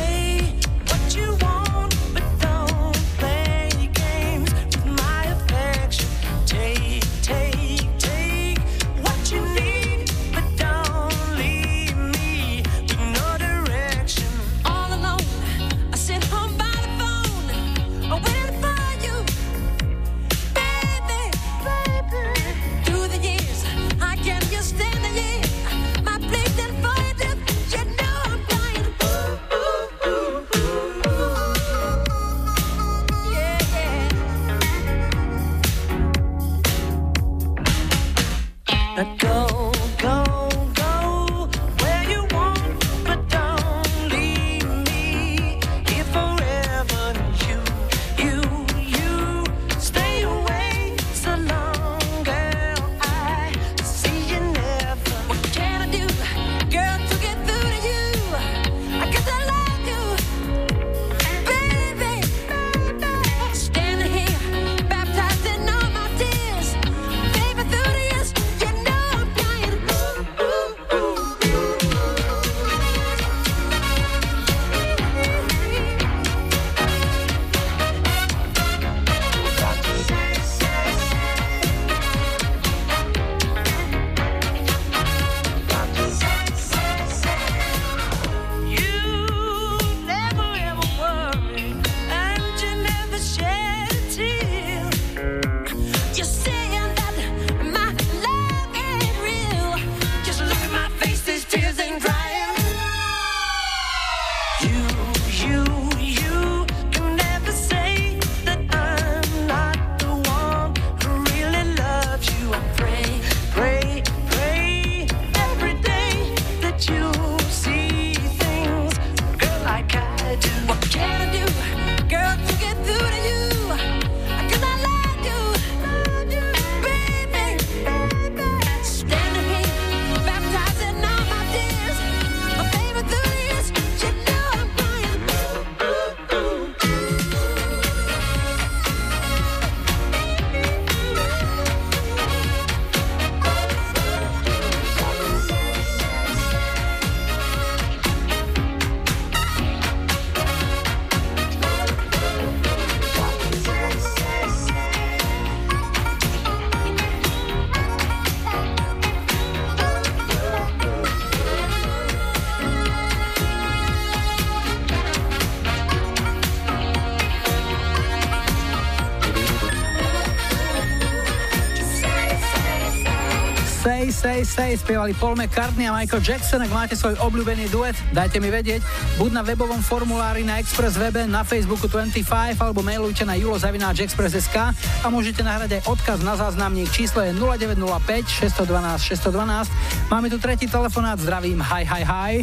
Say, 174.40 174.48
say, 174.48 174.80
spievali 174.80 175.12
Paul 175.20 175.36
McCartney 175.36 175.84
a 175.84 175.92
Michael 175.92 176.24
Jackson. 176.24 176.64
Ak 176.64 176.72
máte 176.72 176.96
svoj 176.96 177.20
obľúbený 177.20 177.68
duet, 177.76 177.92
dajte 178.16 178.40
mi 178.40 178.48
vedieť. 178.48 178.80
Buď 179.20 179.36
na 179.36 179.44
webovom 179.44 179.84
formulári 179.84 180.48
na 180.48 180.64
Express 180.64 180.96
webe, 180.96 181.28
na 181.28 181.44
Facebooku 181.44 181.92
25 181.92 182.24
alebo 182.56 182.80
mailujte 182.80 183.28
na 183.28 183.36
julozavináčexpress.sk 183.36 184.58
a 185.04 185.08
môžete 185.12 185.44
nahrať 185.44 185.84
aj 185.84 185.92
odkaz 185.92 186.24
na 186.24 186.40
záznamník. 186.40 186.88
Číslo 186.88 187.20
je 187.28 187.36
0905 187.36 188.64
612 188.64 189.28
612. 189.28 190.08
Máme 190.08 190.32
tu 190.32 190.40
tretí 190.40 190.72
telefonát, 190.72 191.20
zdravím, 191.20 191.60
hi, 191.60 191.84
hi, 191.84 192.04
hi. 192.08 192.34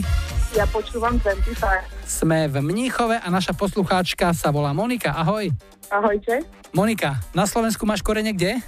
Ja 0.53 0.68
počúvam 0.68 1.16
25. 1.16 1.57
Sme 2.05 2.44
v 2.53 2.61
Mníchove 2.61 3.24
a 3.24 3.28
naša 3.32 3.57
poslucháčka 3.57 4.36
sa 4.36 4.53
volá 4.53 4.76
Monika. 4.76 5.16
Ahoj. 5.16 5.49
Ahojte. 5.88 6.44
Monika, 6.76 7.24
na 7.32 7.49
Slovensku 7.49 7.88
máš 7.88 8.05
korene 8.05 8.36
kde? 8.36 8.61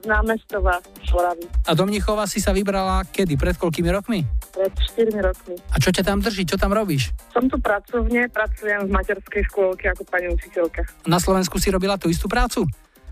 Z 0.00 0.06
námestova 0.06 0.78
Moravy. 1.12 1.44
A 1.66 1.72
do 1.74 1.84
Mníchova 1.86 2.24
si 2.30 2.38
sa 2.38 2.54
vybrala 2.54 3.04
kedy? 3.10 3.34
Pred 3.36 3.56
koľkými 3.58 3.90
rokmi? 3.90 4.22
Pred 4.54 4.72
4 4.96 5.26
rokmi. 5.26 5.54
A 5.70 5.76
čo 5.78 5.90
ťa 5.90 6.02
tam 6.06 6.18
drží? 6.22 6.46
Čo 6.46 6.56
tam 6.56 6.70
robíš? 6.72 7.14
Som 7.34 7.50
tu 7.50 7.58
pracovne, 7.58 8.30
pracujem 8.30 8.86
v 8.86 8.90
materskej 8.90 9.42
škôlke 9.50 9.90
ako 9.90 10.02
pani 10.06 10.30
učiteľka. 10.30 10.86
Na 11.06 11.18
Slovensku 11.18 11.58
si 11.58 11.70
robila 11.70 11.98
tú 11.98 12.10
istú 12.10 12.30
prácu? 12.30 12.66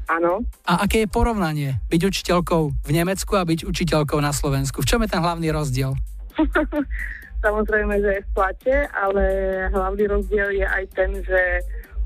Áno. 0.08 0.40
A 0.64 0.88
aké 0.88 1.04
je 1.04 1.08
porovnanie 1.12 1.76
byť 1.92 2.00
učiteľkou 2.00 2.62
v 2.80 2.90
Nemecku 2.96 3.36
a 3.36 3.44
byť 3.44 3.68
učiteľkou 3.68 4.16
na 4.24 4.32
Slovensku? 4.32 4.80
V 4.80 4.88
čom 4.88 5.04
je 5.04 5.12
ten 5.12 5.20
hlavný 5.20 5.52
rozdiel? 5.52 5.92
Samozrejme, 7.44 8.02
že 8.02 8.10
je 8.18 8.24
v 8.24 8.30
plate, 8.34 8.76
ale 8.98 9.24
hlavný 9.70 10.10
rozdiel 10.10 10.48
je 10.58 10.66
aj 10.66 10.84
ten, 10.96 11.10
že 11.22 11.40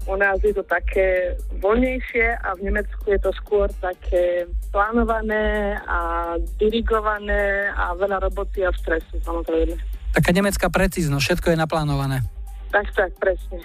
u 0.06 0.14
nás 0.18 0.38
je 0.42 0.54
to 0.54 0.64
také 0.66 1.38
voľnejšie 1.62 2.26
a 2.42 2.58
v 2.58 2.70
Nemecku 2.70 3.04
je 3.06 3.20
to 3.22 3.30
skôr 3.38 3.70
také 3.78 4.50
plánované 4.74 5.78
a 5.86 6.34
dirigované 6.58 7.70
a 7.76 7.94
veľa 7.94 8.26
roboty 8.26 8.66
a 8.66 8.74
stresu 8.74 9.20
samozrejme. 9.22 9.78
Taká 10.12 10.30
nemecká 10.36 10.68
precíznosť, 10.68 11.24
všetko 11.24 11.46
je 11.54 11.56
naplánované. 11.56 12.20
Tak, 12.68 12.88
tak, 12.92 13.10
presne. 13.16 13.64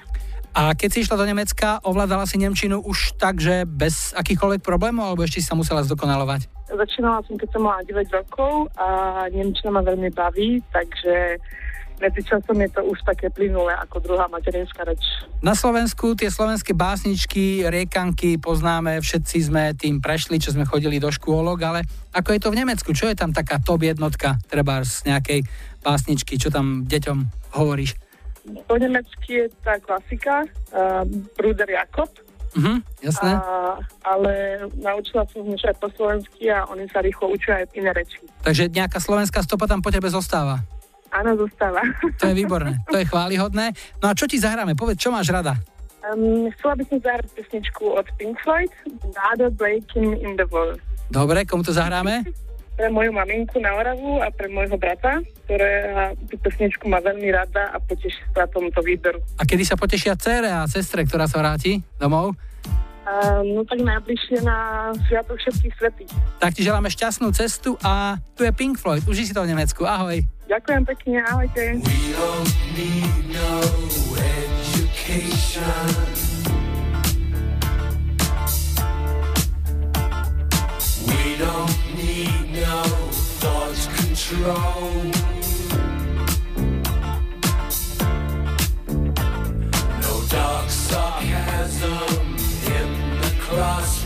A 0.57 0.73
keď 0.73 0.89
si 0.89 1.05
išla 1.05 1.21
do 1.21 1.29
Nemecka, 1.29 1.77
ovládala 1.85 2.25
si 2.25 2.41
Nemčinu 2.41 2.81
už 2.81 3.13
tak, 3.21 3.38
že 3.38 3.67
bez 3.67 4.15
akýchkoľvek 4.17 4.65
problémov, 4.65 5.13
alebo 5.13 5.21
ešte 5.21 5.38
si 5.38 5.45
sa 5.45 5.53
musela 5.53 5.85
zdokonalovať? 5.85 6.49
Začínala 6.73 7.21
som, 7.29 7.38
keď 7.38 7.49
som 7.53 7.61
mala 7.61 7.85
9 7.85 7.93
rokov 8.09 8.65
a 8.73 8.88
Nemčina 9.29 9.69
ma 9.69 9.85
veľmi 9.85 10.09
baví, 10.11 10.57
takže 10.73 11.38
medzičasom 11.97 12.57
je 12.61 12.69
to 12.69 12.81
už 12.85 12.99
také 13.03 13.29
plynulé 13.29 13.73
ako 13.77 13.97
druhá 13.99 14.29
materinská 14.29 14.85
reč. 14.85 15.01
Na 15.41 15.57
Slovensku 15.57 16.13
tie 16.13 16.29
slovenské 16.29 16.77
básničky, 16.77 17.65
riekanky 17.65 18.37
poznáme, 18.37 19.01
všetci 19.01 19.37
sme 19.49 19.73
tým 19.73 19.97
prešli, 20.01 20.37
čo 20.37 20.53
sme 20.53 20.65
chodili 20.65 21.01
do 21.01 21.09
škôlok, 21.09 21.59
ale 21.65 21.79
ako 22.13 22.29
je 22.33 22.41
to 22.41 22.49
v 22.53 22.59
Nemecku? 22.61 22.89
Čo 22.93 23.09
je 23.09 23.17
tam 23.17 23.33
taká 23.33 23.57
top 23.61 23.85
jednotka, 23.85 24.37
treba 24.49 24.81
z 24.85 25.09
nejakej 25.09 25.39
básničky, 25.81 26.37
čo 26.37 26.53
tam 26.53 26.85
deťom 26.85 27.17
hovoríš? 27.57 27.97
Po 28.65 28.79
nemecky 28.79 29.43
je 29.43 29.45
tá 29.59 29.75
klasika, 29.81 30.47
uh, 30.71 31.03
Bruder 31.35 31.67
Jakob, 31.67 32.07
Mhm, 32.57 32.81
jasné. 33.05 33.37
a, 33.37 33.77
ale 34.01 34.65
naučila 34.81 35.27
som 35.29 35.45
už 35.45 35.61
aj 35.61 35.77
po 35.77 35.93
slovensky 35.93 36.49
a 36.49 36.65
oni 36.65 36.89
sa 36.89 37.05
rýchlo 37.05 37.29
učia 37.29 37.61
aj 37.61 37.69
iné 37.77 37.93
reči. 37.93 38.17
Takže 38.41 38.73
nejaká 38.73 38.97
slovenská 38.97 39.45
stopa 39.45 39.69
tam 39.69 39.83
po 39.83 39.93
tebe 39.93 40.09
zostáva. 40.09 40.65
Áno, 41.18 41.34
zostáva. 41.34 41.82
To 42.22 42.30
je 42.30 42.36
výborné, 42.38 42.78
to 42.86 43.01
je 43.01 43.09
chválihodné. 43.09 43.74
No 43.97 44.09
a 44.09 44.13
čo 44.13 44.30
ti 44.30 44.38
zahráme? 44.38 44.78
Povedz, 44.78 45.01
čo 45.01 45.09
máš 45.09 45.34
rada? 45.34 45.57
Um, 46.05 46.45
chcela 46.53 46.78
by 46.78 46.84
som 46.86 46.97
zahrať 47.01 47.28
pesničku 47.34 47.84
od 47.89 48.05
Pink 48.22 48.38
Floyd, 48.45 48.70
Dada 49.11 49.49
Breaking 49.49 50.13
in 50.22 50.38
the 50.38 50.45
Wall. 50.53 50.78
Dobre, 51.09 51.41
komu 51.49 51.65
to 51.65 51.74
zahráme? 51.74 52.22
Pre 52.78 52.88
moju 52.93 53.09
maminku 53.09 53.57
na 53.57 53.74
Oravu 53.74 54.22
a 54.22 54.30
pre 54.30 54.45
môjho 54.45 54.78
brata, 54.78 55.18
ktorá 55.49 56.13
tú 56.30 56.38
pesničku 56.38 56.86
má 56.86 57.01
veľmi 57.01 57.34
rada 57.34 57.74
a 57.74 57.82
poteší 57.82 58.22
sa 58.38 58.45
tomto 58.45 58.78
výberu. 58.86 59.18
A 59.41 59.43
kedy 59.49 59.65
sa 59.65 59.74
potešia 59.74 60.13
cére 60.13 60.53
a 60.53 60.70
sestre, 60.70 61.01
ktorá 61.01 61.26
sa 61.26 61.41
vráti 61.41 61.82
domov? 61.97 62.38
No 63.41 63.63
tak 63.65 63.82
najbližšie 63.82 64.43
na 64.43 64.91
Sviatok 65.07 65.39
všetkých 65.39 65.74
svetých. 65.80 66.11
Tak 66.43 66.53
ti 66.53 66.61
želáme 66.61 66.91
šťastnú 66.91 67.32
cestu 67.34 67.74
a 67.82 68.22
tu 68.38 68.45
je 68.45 68.51
Pink 68.53 68.78
Floyd. 68.78 69.01
Uži 69.09 69.26
si 69.26 69.34
to 69.34 69.41
v 69.41 69.49
Nemecku. 69.49 69.88
Ahoj. 69.88 70.22
Ďakujem 70.47 70.83
pekne, 70.87 71.19
ahojte. 71.27 71.63
need 72.71 73.35
no 73.35 73.59
education. 74.15 75.91
We 81.03 81.35
don't 81.35 81.75
need 81.99 82.63
no 82.63 82.79
thought 83.43 83.75
control. 83.99 85.11
No 89.99 90.13
dark 90.31 90.69
sarcasm 90.71 92.07
in 92.71 92.87
the 93.19 93.31
classroom. 93.43 93.96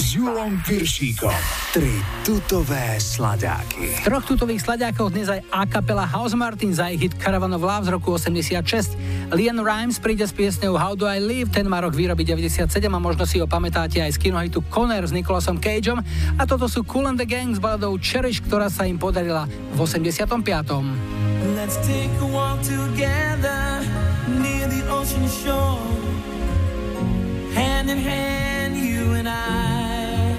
S 0.00 0.16
Julom 0.16 0.56
Piršíkom. 0.64 1.28
Tri 1.76 1.92
tutové 2.24 2.96
sladáky. 2.96 4.00
V 4.00 4.08
troch 4.08 4.24
tutových 4.24 4.64
sladiakoch 4.64 5.12
dnes 5.12 5.28
aj 5.28 5.44
a 5.52 5.68
kapela 5.68 6.08
House 6.08 6.32
Martin 6.32 6.72
za 6.72 6.88
ich 6.88 7.04
hit 7.04 7.12
Caravan 7.20 7.52
of 7.52 7.60
Love 7.60 7.84
z 7.84 7.90
roku 7.92 8.16
86. 8.16 8.96
Lian 9.28 9.60
Rimes 9.60 10.00
príde 10.00 10.24
s 10.24 10.32
piesňou 10.32 10.80
How 10.80 10.96
Do 10.96 11.04
I 11.04 11.20
Live, 11.20 11.52
ten 11.52 11.68
má 11.68 11.84
rok 11.84 11.92
výroby 11.92 12.24
97 12.24 12.64
a 12.88 12.96
možno 12.96 13.28
si 13.28 13.44
ho 13.44 13.44
pamätáte 13.44 14.00
aj 14.00 14.16
z 14.16 14.18
kinohitu 14.24 14.64
Conner 14.72 15.04
s 15.04 15.12
Nicolasom 15.12 15.60
Cageom. 15.60 16.00
A 16.40 16.42
toto 16.48 16.64
sú 16.64 16.80
Cool 16.88 17.12
and 17.12 17.20
the 17.20 17.28
Gang 17.28 17.52
s 17.52 17.60
baladou 17.60 18.00
Cherish, 18.00 18.40
ktorá 18.40 18.72
sa 18.72 18.88
im 18.88 18.96
podarila 18.96 19.44
v 19.76 19.84
85. 19.84 20.32
Let's 21.60 21.76
take 21.84 22.08
a 22.24 22.28
walk 22.32 22.64
together 22.64 23.84
near 24.40 24.64
the 24.64 24.80
ocean 24.88 25.28
shore. 25.28 25.76
Hand 27.52 27.92
in 27.92 28.00
hand, 28.00 28.51
and 29.24 29.28
I. 29.28 30.36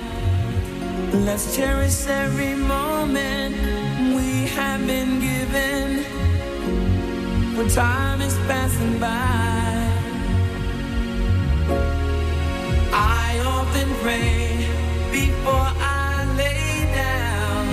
Let's 1.26 1.56
cherish 1.56 2.06
every 2.08 2.56
moment 2.56 3.56
we 4.16 4.48
have 4.58 4.86
been 4.86 5.20
given. 5.22 6.04
When 7.56 7.70
time 7.70 8.22
is 8.22 8.36
passing 8.50 9.00
by. 9.00 9.80
I 12.92 13.42
often 13.46 13.90
pray 14.04 14.68
before 15.12 15.70
I 15.80 16.26
lay 16.42 16.86
down 17.04 17.66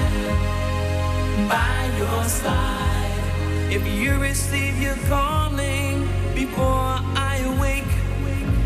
by 1.48 1.78
your 1.98 2.24
side. 2.24 3.72
If 3.72 3.82
you 3.86 4.16
receive 4.18 4.80
your 4.80 4.98
calling 5.08 6.08
before 6.34 6.94
I 7.30 7.42
awake, 7.52 7.92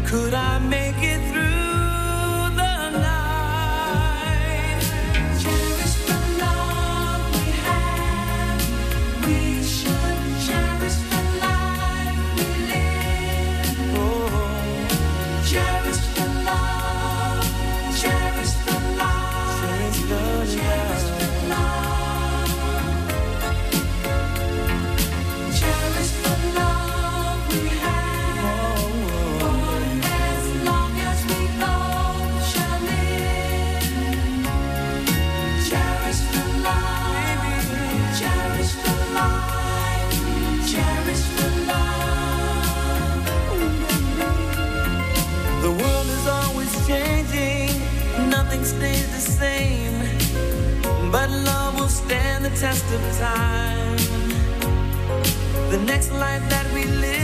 could 0.04 0.34
I 0.34 0.58
make 0.58 1.00
it 1.00 1.20
through? 1.32 1.63
test 52.56 52.84
of 52.94 53.18
time. 53.18 53.96
The 55.70 55.78
next 55.86 56.12
life 56.12 56.48
that 56.50 56.72
we 56.72 56.84
live. 56.84 57.23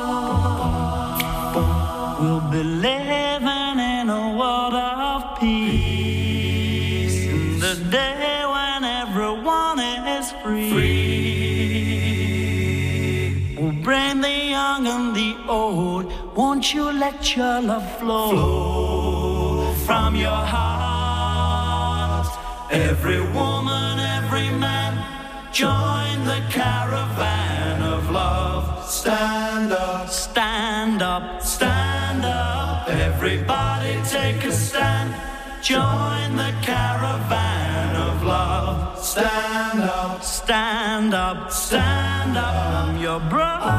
We'll 2.21 2.45
be 2.51 2.63
living 2.65 3.79
in 3.79 4.11
a 4.11 4.37
world 4.37 4.75
of 4.75 5.39
peace. 5.39 7.19
In 7.27 7.61
the 7.61 7.75
day 7.89 8.45
when 8.55 8.83
everyone 8.83 9.79
is 9.79 10.33
free. 10.43 10.73
We'll 13.57 13.81
bring 13.85 14.21
the 14.23 14.37
young 14.57 14.89
and 14.89 15.15
the 15.15 15.37
old. 15.49 16.13
Won't 16.35 16.75
you 16.75 16.91
let 16.91 17.37
your 17.37 17.61
love 17.61 17.89
flow 18.01 19.73
from 19.87 20.17
your 20.17 20.31
heart? 20.31 20.84
Every 22.75 23.21
woman, 23.21 24.01
every 24.01 24.51
man, 24.51 24.93
join 25.53 26.25
the 26.25 26.43
caravan 26.51 27.81
of 27.83 28.11
love. 28.11 28.91
Stand 28.91 29.71
up, 29.73 30.09
stand 30.09 31.01
up, 31.01 31.41
stand 31.41 32.25
up. 32.25 32.89
Everybody 32.89 34.01
take 34.11 34.43
a 34.43 34.51
stand. 34.51 35.15
Join 35.63 36.35
the 36.35 36.53
caravan 36.63 37.95
of 37.95 38.25
love. 38.25 38.99
Stand 38.99 39.83
up, 39.83 40.25
stand 40.25 41.15
up, 41.15 41.53
stand 41.53 42.37
up. 42.37 42.55
I'm 42.89 42.99
your 43.01 43.21
brother. 43.21 43.71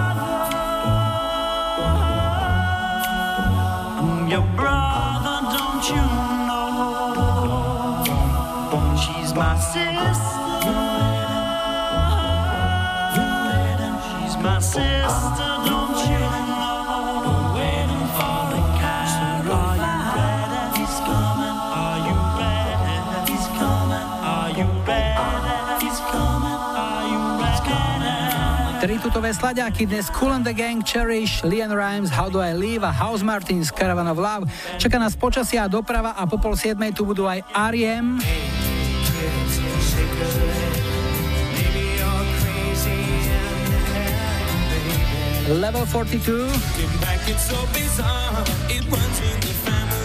I'm 4.00 4.30
your 4.30 4.48
brother, 4.56 5.58
don't 5.58 5.90
you 5.90 6.35
my 9.36 9.60
sister. 9.60 9.92
She's 14.08 14.36
my 14.42 14.60
sister, 14.60 15.52
don't 15.68 16.00
you 16.08 16.20
know? 16.20 16.56
Dnes 29.86 30.10
Cool 30.10 30.32
and 30.32 30.46
the 30.46 30.54
Gang, 30.54 30.84
Cherish, 30.84 31.44
Leon 31.44 31.72
Rhymes, 31.72 32.10
How 32.10 32.30
Do 32.30 32.40
I 32.40 32.54
Live 32.54 32.84
a 32.84 32.92
House 32.92 33.24
Martins, 33.24 33.72
Caravan 33.72 34.08
of 34.08 34.18
Love. 34.18 34.48
Čaká 34.80 35.00
nás 35.00 35.16
počasia 35.16 35.66
a 35.66 35.72
doprava 35.72 36.16
a 36.16 36.24
po 36.24 36.40
pol 36.40 36.56
siedmej 36.56 36.96
tu 36.96 37.04
budú 37.04 37.28
aj 37.28 37.44
R.E.M. 37.52 38.55
Level 45.46 45.86
42 45.86 46.50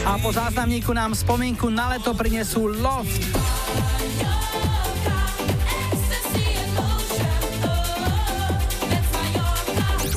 a 0.05 0.18
po 0.18 0.32
záznamníku 0.32 0.93
nám 0.93 1.14
spomienku 1.14 1.70
na 1.70 1.97
leto 1.97 2.14
prinesú 2.14 2.66
Loft. 2.66 3.22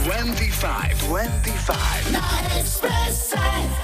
25, 0.03 1.07
25. 1.07 3.82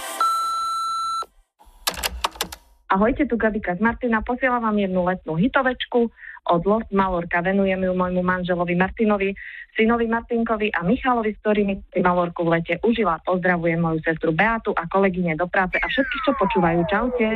Ahojte, 2.89 3.29
tu 3.29 3.37
Gabika 3.37 3.77
z 3.77 3.85
Martina, 3.85 4.25
posielam 4.25 4.65
vám 4.65 4.73
jednu 4.81 5.05
letnú 5.05 5.37
hitovečku 5.37 6.09
od 6.49 6.61
Lost 6.65 6.89
Malorka. 6.89 7.37
Venujem 7.45 7.85
ju 7.85 7.93
môjmu 7.93 8.25
manželovi 8.25 8.73
Martinovi, 8.73 9.29
synovi 9.77 10.09
Martinkovi 10.09 10.73
a 10.73 10.81
Michalovi, 10.81 11.37
s 11.37 11.41
ktorými 11.45 11.85
si 11.93 12.01
Malorku 12.01 12.41
v 12.49 12.57
lete 12.57 12.81
užila. 12.81 13.21
Pozdravujem 13.21 13.77
moju 13.77 14.01
sestru 14.01 14.33
Beatu 14.33 14.73
a 14.73 14.89
kolegyne 14.89 15.37
do 15.37 15.45
práce 15.45 15.77
a 15.77 15.85
všetkých, 15.85 16.23
čo 16.25 16.31
počúvajú. 16.33 16.79
Čaute. 16.89 17.27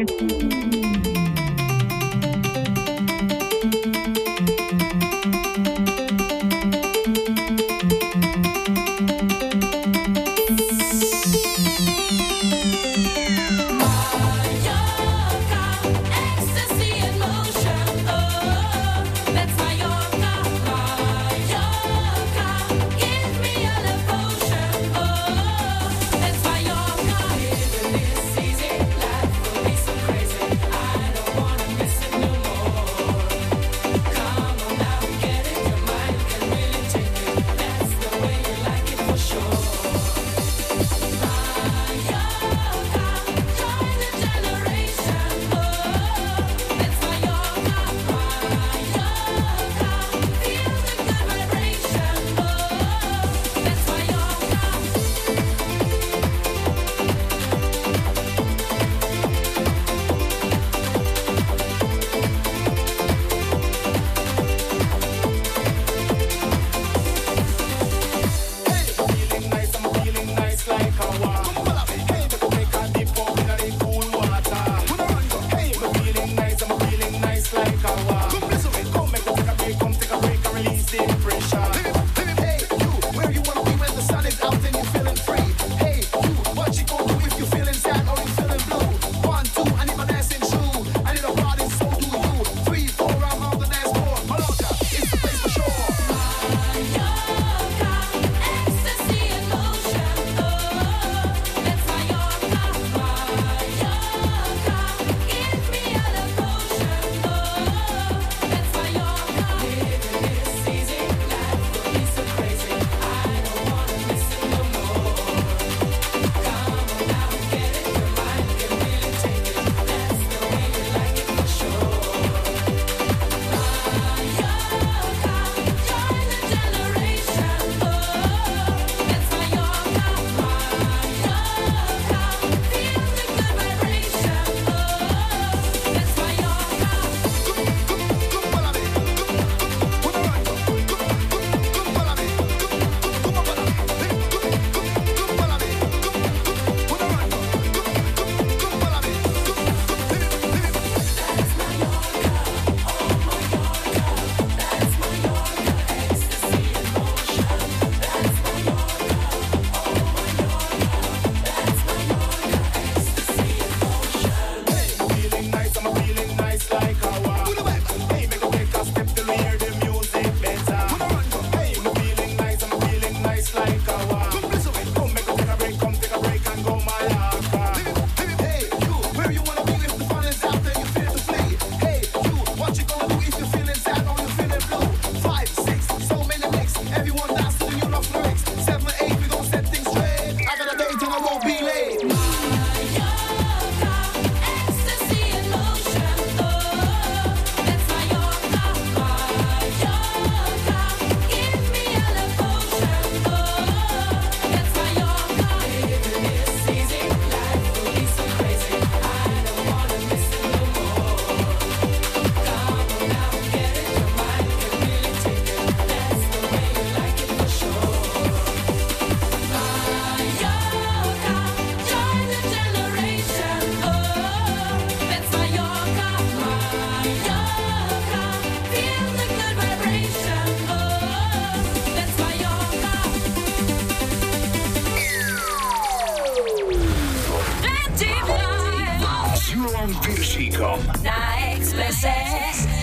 Divine. 238.03 238.99
S 239.35 239.51
Julom 239.55 239.95
Piršíkom. 240.03 240.79
Na 241.03 241.39
Expresse. 241.55 242.82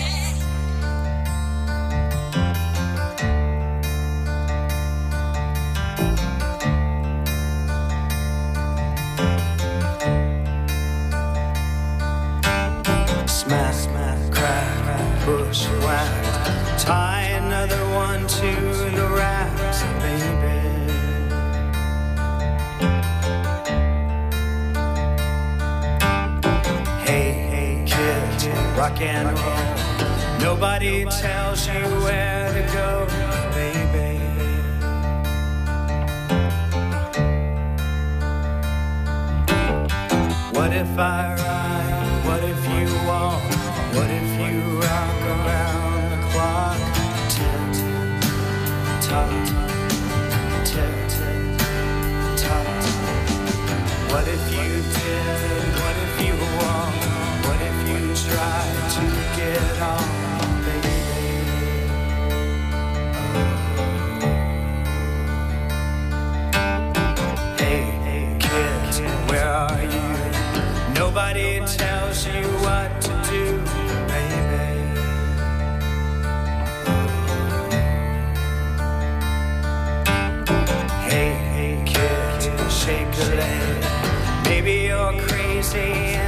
rock 28.91 29.01
and 29.01 29.27
roll. 29.39 30.39
Nobody 30.39 31.05
tells 31.05 31.67
you 31.67 31.81
where 32.03 32.51
to 32.53 32.73
go, 32.73 33.07
baby. 33.53 34.19
What 40.57 40.73
if 40.73 40.97
I 40.97 41.35
ride? 41.35 42.21
What 42.25 42.43
if 42.43 42.65
you 42.65 43.07
walk? 43.07 43.41
What 43.95 44.09
if 44.09 44.29
you 44.39 44.79
rock 44.79 45.21
around 45.35 46.11
the 46.11 46.19
clock? 46.29 46.79
Tip, 47.29 47.73
tip, 47.73 48.21
Tilt, 49.01 49.47
tip, 50.65 50.95
tip, 51.09 51.57
tot. 52.37 52.83
What 54.11 54.27
if 54.27 54.43
you 54.51 54.81
did? 54.93 55.81
What 55.81 56.00
Nobody 70.95 71.59
tells 71.65 72.25
you 72.25 72.43
what 72.63 72.89
to 73.01 73.09
do, 73.29 73.57
baby. 74.07 74.71
Hey, 81.09 81.33
hey, 81.53 81.83
kid, 81.85 82.71
shake 82.71 83.11
the 83.11 83.35
land. 83.35 84.45
Maybe 84.45 84.87
you're 84.87 85.13
crazy. 85.27 86.20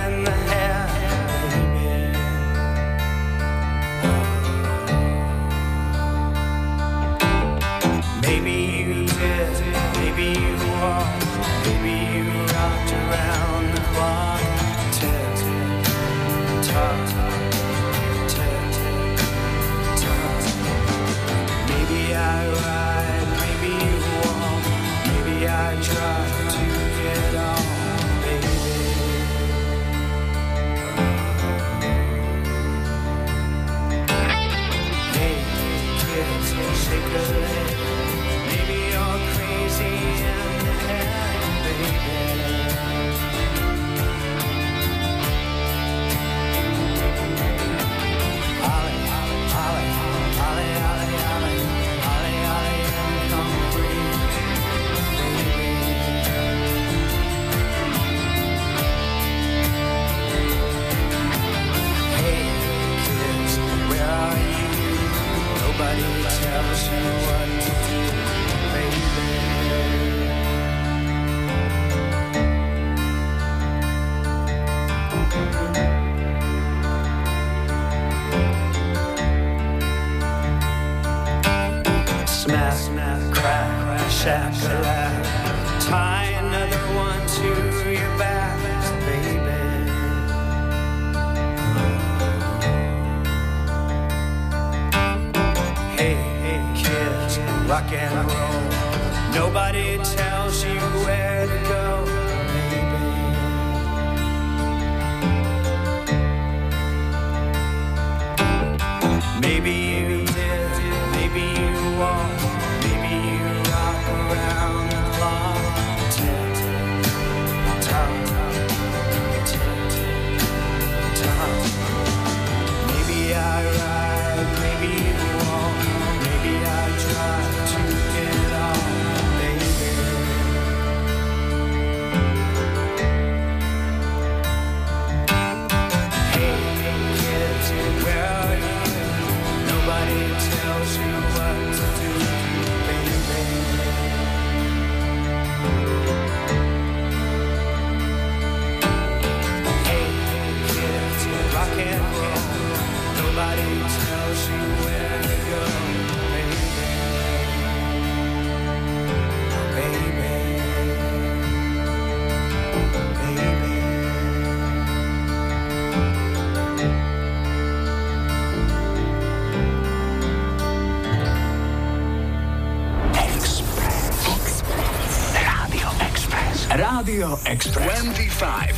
Express. 177.32 178.02
25. 178.02 178.73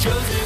chosen. 0.00 0.39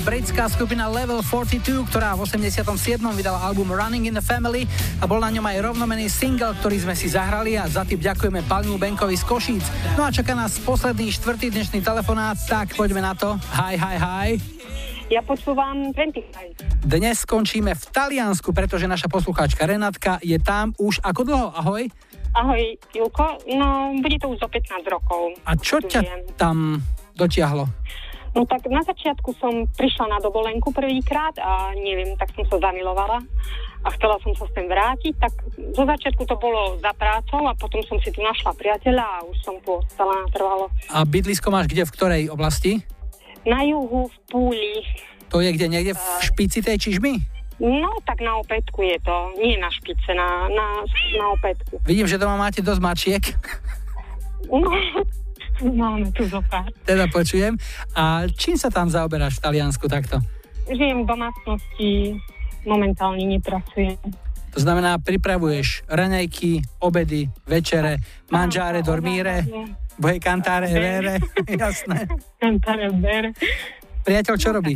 Britská 0.00 0.48
skupina 0.48 0.88
Level 0.88 1.20
42, 1.20 1.92
ktorá 1.92 2.16
v 2.16 2.24
87. 2.24 2.64
vydala 3.12 3.36
album 3.44 3.68
Running 3.68 4.08
in 4.08 4.14
the 4.16 4.24
Family 4.24 4.64
a 4.96 5.04
bol 5.04 5.20
na 5.20 5.28
ňom 5.28 5.44
aj 5.44 5.56
rovnomený 5.60 6.08
single, 6.08 6.56
ktorý 6.56 6.80
sme 6.80 6.94
si 6.96 7.12
zahrali 7.12 7.60
a 7.60 7.68
za 7.68 7.84
tým 7.84 8.00
ďakujeme 8.00 8.40
Palmu 8.48 8.80
Benkovi 8.80 9.16
z 9.16 9.24
Košíc. 9.28 9.64
No 10.00 10.08
a 10.08 10.10
čaká 10.12 10.32
nás 10.32 10.56
posledný 10.64 11.12
štvrtý 11.12 11.52
dnešný 11.52 11.84
telefonát, 11.84 12.40
tak 12.48 12.72
poďme 12.72 13.04
na 13.04 13.12
to. 13.12 13.36
Hi, 13.52 13.76
hi, 13.76 13.96
hi. 14.00 14.28
Ja 15.12 15.20
počúvam 15.26 15.92
25. 15.92 16.86
Dnes 16.86 17.26
skončíme 17.26 17.74
v 17.76 17.84
Taliansku, 17.90 18.54
pretože 18.56 18.88
naša 18.88 19.10
poslucháčka 19.10 19.68
Renatka 19.68 20.16
je 20.24 20.38
tam 20.40 20.72
už 20.80 21.02
ako 21.04 21.20
dlho? 21.28 21.46
Ahoj. 21.52 21.90
Ahoj, 22.32 22.62
Julko. 22.94 23.42
No, 23.52 23.90
bude 23.98 24.16
to 24.22 24.32
už 24.32 24.38
o 24.38 24.48
15 24.48 24.86
rokov. 24.86 25.34
A 25.44 25.58
čo 25.58 25.82
ťa 25.82 26.30
tam 26.38 26.78
dotiahlo? 27.18 27.66
No 28.30 28.46
tak 28.46 28.62
na 28.70 28.78
začiatku 28.80 29.34
som 29.42 29.66
prišla 29.74 30.06
na 30.06 30.18
dovolenku 30.22 30.70
prvýkrát 30.70 31.34
a 31.42 31.74
neviem, 31.74 32.14
tak 32.14 32.30
som 32.30 32.46
sa 32.46 32.62
zamilovala 32.62 33.18
a 33.82 33.88
chcela 33.98 34.22
som 34.22 34.30
sa 34.38 34.46
sem 34.54 34.70
vrátiť, 34.70 35.14
tak 35.18 35.34
zo 35.74 35.82
začiatku 35.82 36.22
to 36.28 36.36
bolo 36.38 36.78
za 36.78 36.94
prácou 36.94 37.42
a 37.50 37.56
potom 37.58 37.82
som 37.90 37.98
si 37.98 38.14
tu 38.14 38.22
našla 38.22 38.54
priateľa 38.54 39.02
a 39.02 39.18
už 39.26 39.36
som 39.42 39.56
tu 39.66 39.82
ostala 39.82 40.14
natrvalo. 40.22 40.70
A 40.94 41.02
bydlisko 41.02 41.50
máš 41.50 41.66
kde, 41.66 41.82
v 41.82 41.94
ktorej 41.96 42.22
oblasti? 42.30 42.86
Na 43.42 43.66
juhu, 43.66 44.06
v 44.06 44.16
Púli, 44.30 44.72
To 45.32 45.42
je 45.42 45.50
kde, 45.50 45.66
niekde 45.66 45.92
v 45.96 46.04
špici 46.22 46.62
tej 46.62 46.78
čižmy? 46.78 47.40
no 47.60 47.92
tak 48.08 48.24
na 48.24 48.40
opätku 48.40 48.80
je 48.80 48.96
to, 49.04 49.16
nie 49.36 49.52
na 49.60 49.68
špice, 49.68 50.16
na, 50.16 50.48
na, 50.48 50.80
na 51.18 51.26
opätku. 51.28 51.76
Vidím, 51.84 52.08
že 52.08 52.16
doma 52.16 52.40
máte 52.40 52.62
dosť 52.62 52.80
mačiek, 52.80 53.24
No, 54.48 54.72
máme 55.64 56.08
tu 56.12 56.24
zo 56.26 56.40
pár. 56.48 56.68
teda 56.84 57.06
počujem. 57.08 57.56
A 57.92 58.24
čím 58.32 58.56
sa 58.56 58.72
tam 58.72 58.88
zaoberáš 58.88 59.38
v 59.38 59.44
Taliansku 59.44 59.84
takto? 59.86 60.20
Žijem 60.70 61.02
v 61.02 61.06
domácnosti, 61.06 61.90
momentálne 62.64 63.24
nepracujem. 63.26 63.98
To 64.50 64.58
znamená, 64.58 64.98
pripravuješ 64.98 65.86
raňajky, 65.86 66.82
obedy, 66.82 67.30
večere, 67.46 68.02
manžáre, 68.34 68.82
dormíre, 68.82 69.46
boje 69.94 70.18
kantáre, 70.18 70.66
vere, 70.74 71.22
jasné. 71.62 72.10
Kantáre, 72.34 72.90
vere. 72.98 73.30
Priateľ 74.02 74.34
čo 74.34 74.50
robí? 74.50 74.74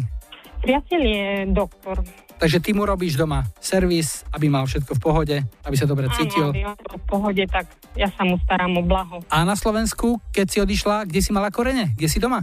Priateľ 0.63 1.01
je 1.03 1.27
doktor. 1.51 2.07
Takže 2.39 2.59
ty 2.61 2.71
mu 2.75 2.83
robíš 2.83 3.15
doma 3.15 3.47
servis, 3.63 4.27
aby 4.35 4.51
mal 4.51 4.67
všetko 4.67 4.99
v 4.99 5.01
pohode, 5.01 5.37
aby 5.65 5.77
sa 5.79 5.87
dobre 5.87 6.11
cítil. 6.13 6.51
Áno, 6.51 6.57
aby 6.57 6.67
on 6.67 6.77
bol 6.77 6.99
v 6.99 7.07
pohode, 7.07 7.43
tak 7.47 7.67
ja 7.95 8.11
sa 8.11 8.27
mu 8.27 8.37
starám 8.43 8.75
o 8.75 8.83
blaho. 8.83 9.23
A 9.31 9.47
na 9.47 9.55
Slovensku, 9.55 10.19
keď 10.35 10.47
si 10.51 10.59
odišla, 10.59 11.07
kde 11.07 11.21
si 11.23 11.31
mala 11.31 11.55
korene? 11.55 11.95
Kde 11.95 12.09
si 12.11 12.19
doma? 12.19 12.43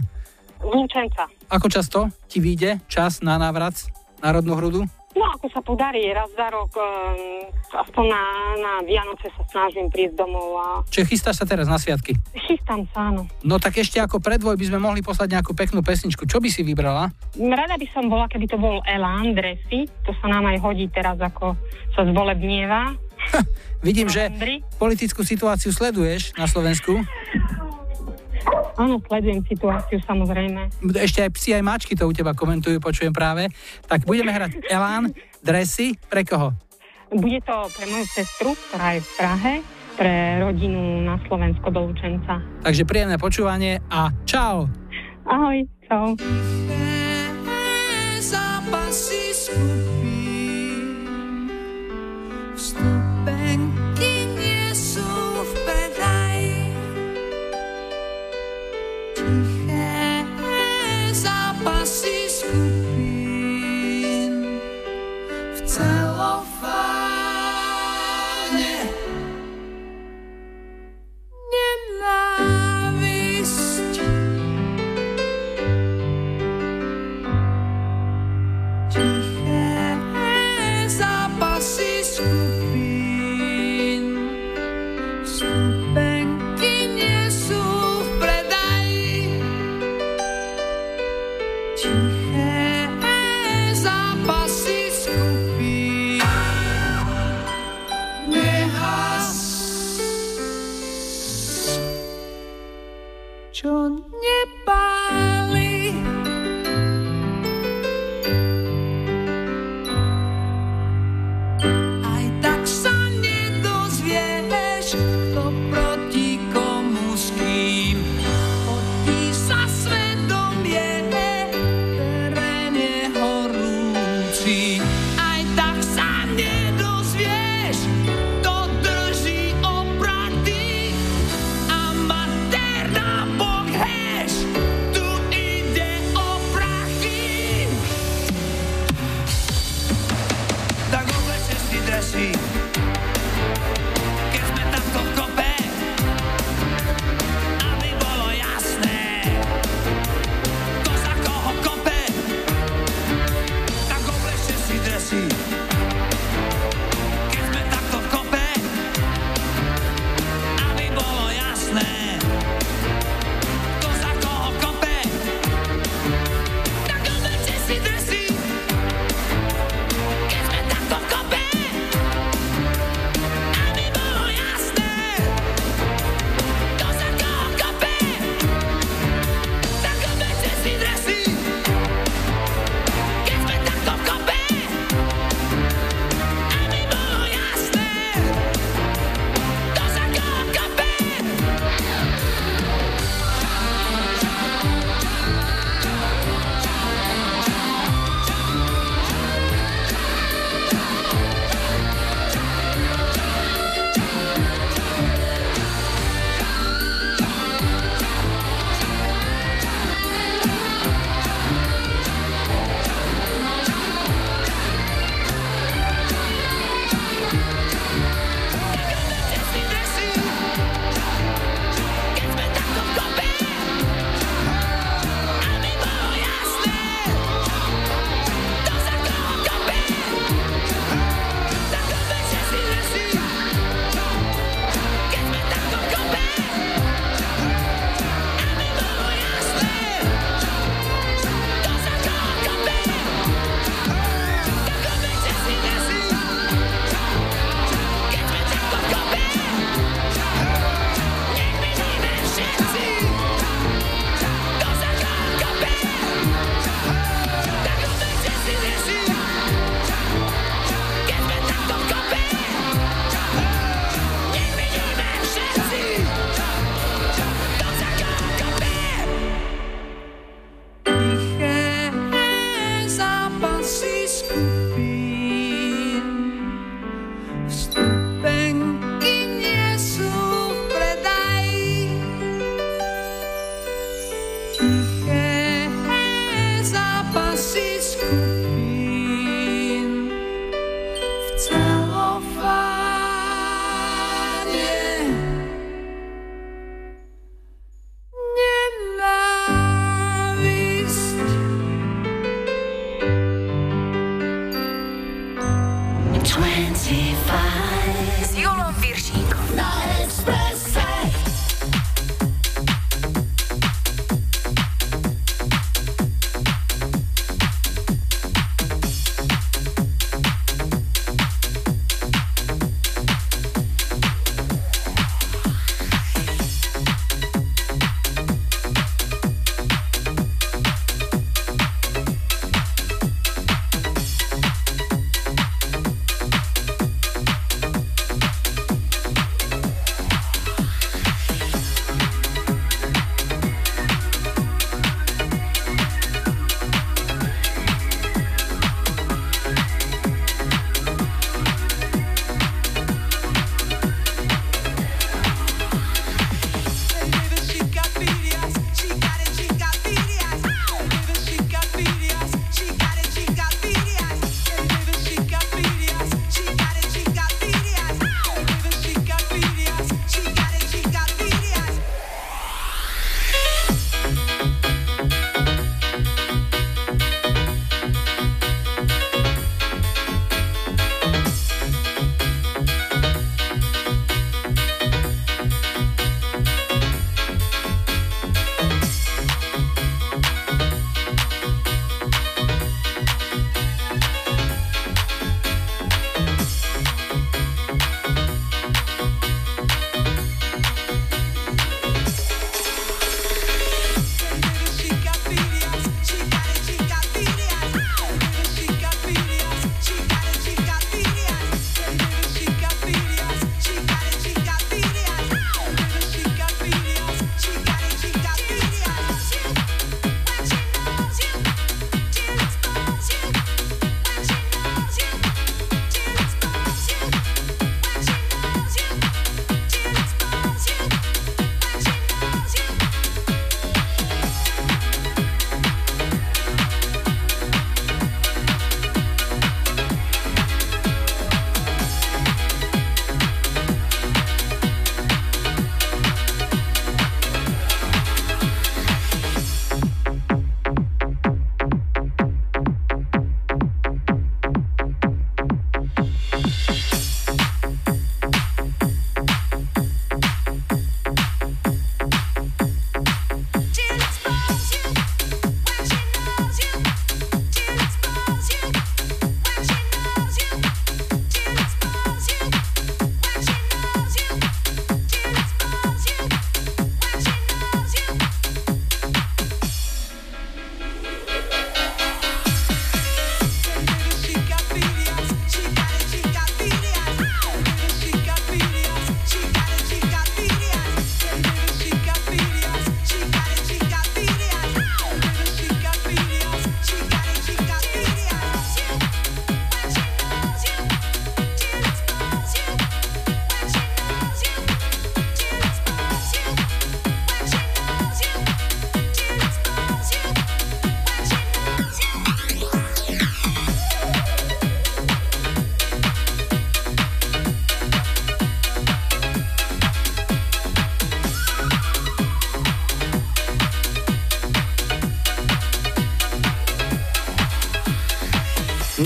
Lúčenca. 0.62 1.28
Ako 1.50 1.66
často 1.68 2.08
ti 2.30 2.40
vyjde 2.40 2.80
čas 2.88 3.20
na 3.20 3.36
návrat 3.36 3.74
na 4.22 4.30
rodnú 4.32 4.54
hrudu? 4.56 4.86
No 5.12 5.28
ako 5.28 5.46
sa 5.52 5.60
podarí, 5.60 6.08
raz 6.08 6.32
za 6.32 6.48
rok, 6.48 6.72
um, 6.72 7.44
aspoň 7.68 8.04
na, 8.08 8.22
na 8.56 8.72
Vianoce 8.80 9.28
sa 9.36 9.44
snažím 9.52 9.92
prísť 9.92 10.16
domov 10.16 10.56
a 10.56 10.66
Čiže 10.88 11.04
chystáš 11.04 11.36
sa 11.40 11.46
teraz 11.46 11.68
na 11.68 11.76
sviatky? 11.76 12.16
chystám 12.32 12.88
sa, 12.96 13.12
áno. 13.12 13.28
No 13.44 13.60
tak 13.60 13.76
ešte 13.76 14.00
ako 14.00 14.24
predvoj 14.24 14.56
by 14.56 14.66
sme 14.72 14.78
mohli 14.80 15.00
poslať 15.04 15.36
nejakú 15.36 15.52
peknú 15.52 15.84
pesničku. 15.84 16.24
Čo 16.24 16.40
by 16.40 16.48
si 16.48 16.64
vybrala? 16.64 17.12
Rada 17.36 17.76
by 17.76 17.86
som 17.92 18.08
bola, 18.08 18.24
keby 18.28 18.48
to 18.48 18.56
bol 18.56 18.80
Elan 18.88 19.36
Dresy, 19.36 19.84
to 20.04 20.16
sa 20.20 20.26
nám 20.32 20.48
aj 20.48 20.58
hodí 20.64 20.88
teraz, 20.88 21.20
ako 21.20 21.56
sa 21.92 22.08
zvolebnieva. 22.08 22.96
Vidím, 23.86 24.08
že 24.08 24.32
politickú 24.80 25.22
situáciu 25.22 25.70
sleduješ 25.70 26.34
na 26.40 26.48
Slovensku. 26.48 27.04
Áno, 28.80 28.96
sledujem 29.04 29.44
situáciu 29.44 30.00
samozrejme. 30.04 30.72
Ešte 30.96 31.28
aj 31.28 31.30
psi, 31.36 31.50
aj 31.60 31.64
mačky 31.64 31.92
to 31.92 32.08
u 32.08 32.12
teba 32.16 32.32
komentujú, 32.32 32.80
počujem 32.80 33.12
práve. 33.12 33.52
Tak 33.84 34.08
budeme 34.08 34.32
hrať 34.32 34.64
Elán, 34.68 35.12
dresy, 35.44 35.98
pre 36.08 36.24
koho? 36.24 36.56
Bude 37.12 37.44
to 37.44 37.68
pre 37.76 37.84
moju 37.92 38.06
sestru, 38.08 38.56
ktorá 38.56 38.96
je 38.96 39.04
v 39.04 39.10
Prahe, 39.20 39.54
pre 40.00 40.40
rodinu 40.40 41.04
na 41.04 41.20
Slovensko 41.28 41.68
do 41.68 41.92
Lučenca. 41.92 42.40
Takže 42.64 42.88
príjemné 42.88 43.20
počúvanie 43.20 43.84
a 43.92 44.08
čau! 44.24 44.64
Ahoj, 45.28 45.68
čau. 45.84 46.16
zápasy 48.22 49.34
skupín. 49.36 51.12
Vstupenky 52.56 53.01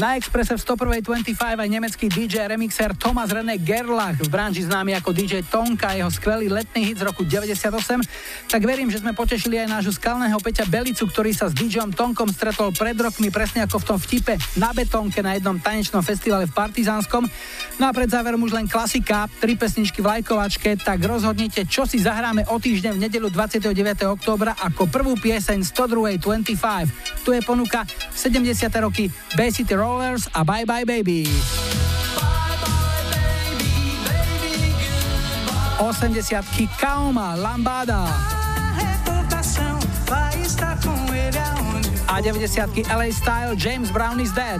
Na 0.07 0.15
Expresse 0.15 0.55
v 0.55 0.63
101.25 1.03 1.35
aj 1.35 1.67
nemecký 1.67 2.07
DJ 2.07 2.47
remixer 2.47 2.95
Thomas 2.95 3.27
René 3.27 3.59
Gerlach, 3.59 4.15
v 4.15 4.31
branži 4.31 4.63
známy 4.63 4.95
ako 4.95 5.11
DJ 5.11 5.43
Tonka, 5.43 5.99
jeho 5.99 6.07
skvelý 6.15 6.47
letný 6.47 6.87
hit 6.87 7.03
z 7.03 7.11
roku 7.11 7.27
98. 7.27 7.67
Tak 8.47 8.63
verím, 8.63 8.87
že 8.87 9.03
sme 9.03 9.19
potešili 9.19 9.59
aj 9.59 9.67
nášho 9.67 9.91
skalného 9.91 10.39
Peťa 10.39 10.71
Belicu, 10.71 11.11
ktorý 11.11 11.35
sa 11.35 11.51
s 11.51 11.59
DJom 11.59 11.91
Tonkom 11.91 12.31
stretol 12.31 12.71
pred 12.71 12.95
rokmi 12.95 13.35
presne 13.35 13.67
ako 13.67 13.83
v 13.83 13.87
tom 13.91 13.99
vtipe 13.99 14.39
na 14.55 14.71
betónke 14.71 15.27
na 15.27 15.35
jednom 15.35 15.59
tanečnom 15.59 16.07
festivale 16.07 16.47
v 16.47 16.55
Partizánskom. 16.55 17.27
No 17.83 17.91
a 17.91 17.91
pred 17.91 18.07
záverom 18.07 18.39
už 18.47 18.55
len 18.55 18.71
klasika, 18.71 19.27
tri 19.43 19.59
pesničky 19.59 20.07
v 20.07 20.23
lajkovačke, 20.23 20.87
tak 20.87 21.03
rozhodnite, 21.03 21.67
čo 21.67 21.83
si 21.83 21.99
zahráme 21.99 22.47
o 22.47 22.63
týždeň 22.63 22.95
v 22.95 23.11
nedelu 23.11 23.27
29. 23.27 23.75
októbra 24.07 24.55
ako 24.55 24.87
prvú 24.87 25.19
pieseň 25.19 25.67
102.25. 25.67 27.27
Tu 27.27 27.35
je 27.35 27.43
ponuka 27.43 27.83
70. 28.27 28.75
roky 28.83 29.07
Bay 29.37 29.51
City 29.51 29.75
Rollers 29.75 30.27
a 30.35 30.43
Bye 30.43 30.65
Bye 30.65 30.85
Baby. 30.85 31.31
80 35.79 36.43
Kaoma, 36.81 37.37
Lambada. 37.39 38.11
A 42.09 42.21
90 42.21 42.89
LA 42.91 43.11
Style, 43.13 43.55
James 43.55 43.91
Brown 43.93 44.19
is 44.19 44.33
Dead. 44.33 44.59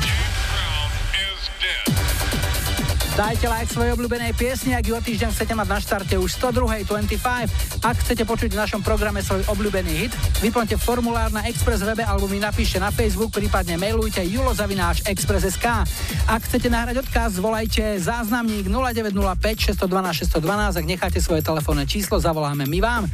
Dajte 3.17 3.49
like 3.49 3.67
svojej 3.73 3.97
obľúbenej 3.97 4.37
piesni, 4.37 4.77
ak 4.77 4.87
ju 4.87 4.95
o 4.95 5.01
týždeň 5.01 5.33
chcete 5.33 5.57
mať 5.57 5.69
na 5.73 5.79
štarte 5.81 6.15
už 6.21 6.37
102.25. 6.37 7.76
Ak 7.87 8.03
chcete 8.03 8.27
počuť 8.27 8.51
v 8.51 8.59
našom 8.59 8.83
programe 8.83 9.23
svoj 9.23 9.47
obľúbený 9.47 9.93
hit, 9.95 10.13
vyplňte 10.43 10.75
formulár 10.75 11.31
na 11.31 11.47
Express 11.47 11.87
webe 11.87 12.03
alebo 12.03 12.27
mi 12.27 12.43
napíšte 12.43 12.83
na 12.83 12.91
Facebook, 12.91 13.31
prípadne 13.31 13.79
mailujte 13.79 14.27
julozavináč.express.sk. 14.27 15.87
Ak 16.27 16.41
chcete 16.51 16.67
nahrať 16.67 17.07
odkaz, 17.07 17.39
volajte 17.39 18.03
záznamník 18.03 18.67
0905 18.67 19.79
612 19.79 20.35
612, 20.35 20.83
ak 20.83 20.87
necháte 20.91 21.23
svoje 21.23 21.47
telefónne 21.47 21.87
číslo, 21.87 22.19
zavoláme 22.19 22.67
my 22.67 22.79
vám. 22.83 23.07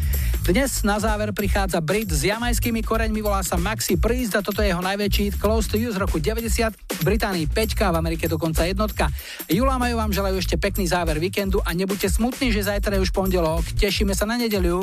Dnes 0.42 0.82
na 0.82 0.98
záver 0.98 1.30
prichádza 1.30 1.78
Brit 1.78 2.10
s 2.10 2.26
jamajskými 2.26 2.82
koreňmi, 2.82 3.22
volá 3.22 3.46
sa 3.46 3.54
Maxi 3.54 3.94
Priest 3.94 4.34
a 4.34 4.42
toto 4.42 4.58
je 4.58 4.74
jeho 4.74 4.82
najväčší 4.82 5.30
hit 5.30 5.36
Close 5.38 5.70
to 5.70 5.78
You 5.78 5.94
z 5.94 6.02
roku 6.02 6.18
90, 6.18 6.74
v 6.74 7.02
Británii 7.06 7.46
5, 7.46 7.78
v 7.78 7.94
Amerike 7.94 8.26
dokonca 8.26 8.66
jednotka. 8.66 9.06
Jula 9.46 9.78
Majú 9.78 10.02
vám 10.02 10.10
želajú 10.10 10.42
ešte 10.42 10.58
pekný 10.58 10.90
záver 10.90 11.22
víkendu 11.22 11.62
a 11.62 11.70
nebuďte 11.70 12.10
smutní, 12.18 12.50
že 12.50 12.66
zajtra 12.66 12.98
je 12.98 13.06
už 13.06 13.14
pondelok. 13.14 13.62
Tešíme 13.78 14.18
sa 14.18 14.26
na 14.26 14.34
nedeliu. 14.34 14.82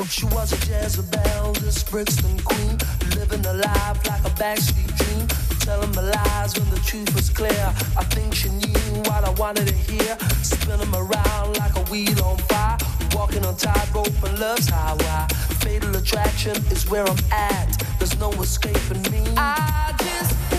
Telling 5.60 5.92
my 5.92 6.02
lies 6.02 6.56
when 6.56 6.66
the 6.72 6.80
truth 6.82 7.12
was 7.12 7.28
clear. 7.28 7.68
I 7.94 8.02
think 8.16 8.32
she 8.32 8.48
knew 8.48 9.04
what 9.06 9.28
I 9.28 9.30
wanted 9.36 9.68
to 9.68 9.76
hear. 9.86 10.16
Spin 10.40 10.80
'em 10.80 10.90
around 10.96 11.60
like 11.60 11.76
a 11.76 11.84
wheel 11.92 12.16
on 12.24 12.40
fire. 12.48 12.89
Walking 13.14 13.44
on 13.44 13.56
tightrope 13.56 14.22
and 14.24 14.38
love's 14.38 14.68
highway. 14.68 15.26
Fatal 15.60 15.94
attraction 15.96 16.56
is 16.70 16.88
where 16.88 17.04
I'm 17.04 17.18
at. 17.32 17.84
There's 17.98 18.18
no 18.18 18.30
escaping 18.32 19.02
me. 19.12 19.24
I 19.36 19.94
just 19.98 20.49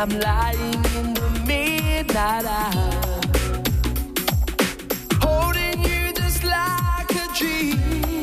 I'm 0.00 0.18
lying 0.20 0.82
in 0.96 1.12
the 1.12 1.28
midnight 1.46 2.46
hour, 2.46 3.20
holding 5.20 5.78
you 5.84 6.10
just 6.14 6.42
like 6.42 7.10
a 7.10 7.28
dream. 7.36 8.22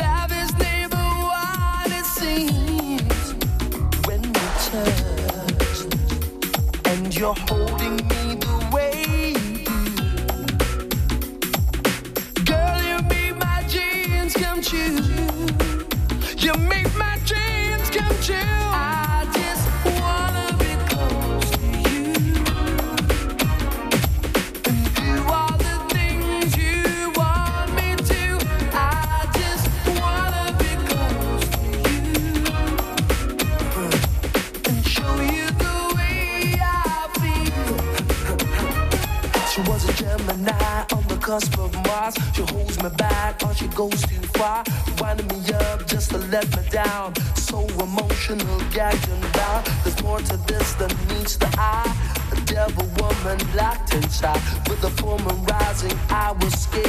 Love 0.00 0.32
is 0.32 0.52
never 0.56 0.96
what 0.96 1.90
it 1.92 2.06
seems 2.06 3.34
when 4.06 4.22
we 4.22 4.46
touch, 4.64 5.84
and 6.86 7.14
you're 7.14 7.34
emotional, 48.36 48.70
gagged 48.70 49.32
bound. 49.32 49.66
There's 49.84 50.02
more 50.02 50.20
to 50.20 50.36
this 50.48 50.74
than 50.74 50.90
meets 51.08 51.36
the 51.36 51.48
eye. 51.58 51.94
A 52.32 52.40
devil 52.42 52.86
woman 52.98 53.38
locked 53.54 53.94
inside. 53.94 54.40
With 54.68 54.80
the 54.80 54.90
full 54.90 55.18
moon 55.18 55.44
rising, 55.44 55.98
I 56.10 56.32
was 56.32 56.52
scared. 56.60 56.85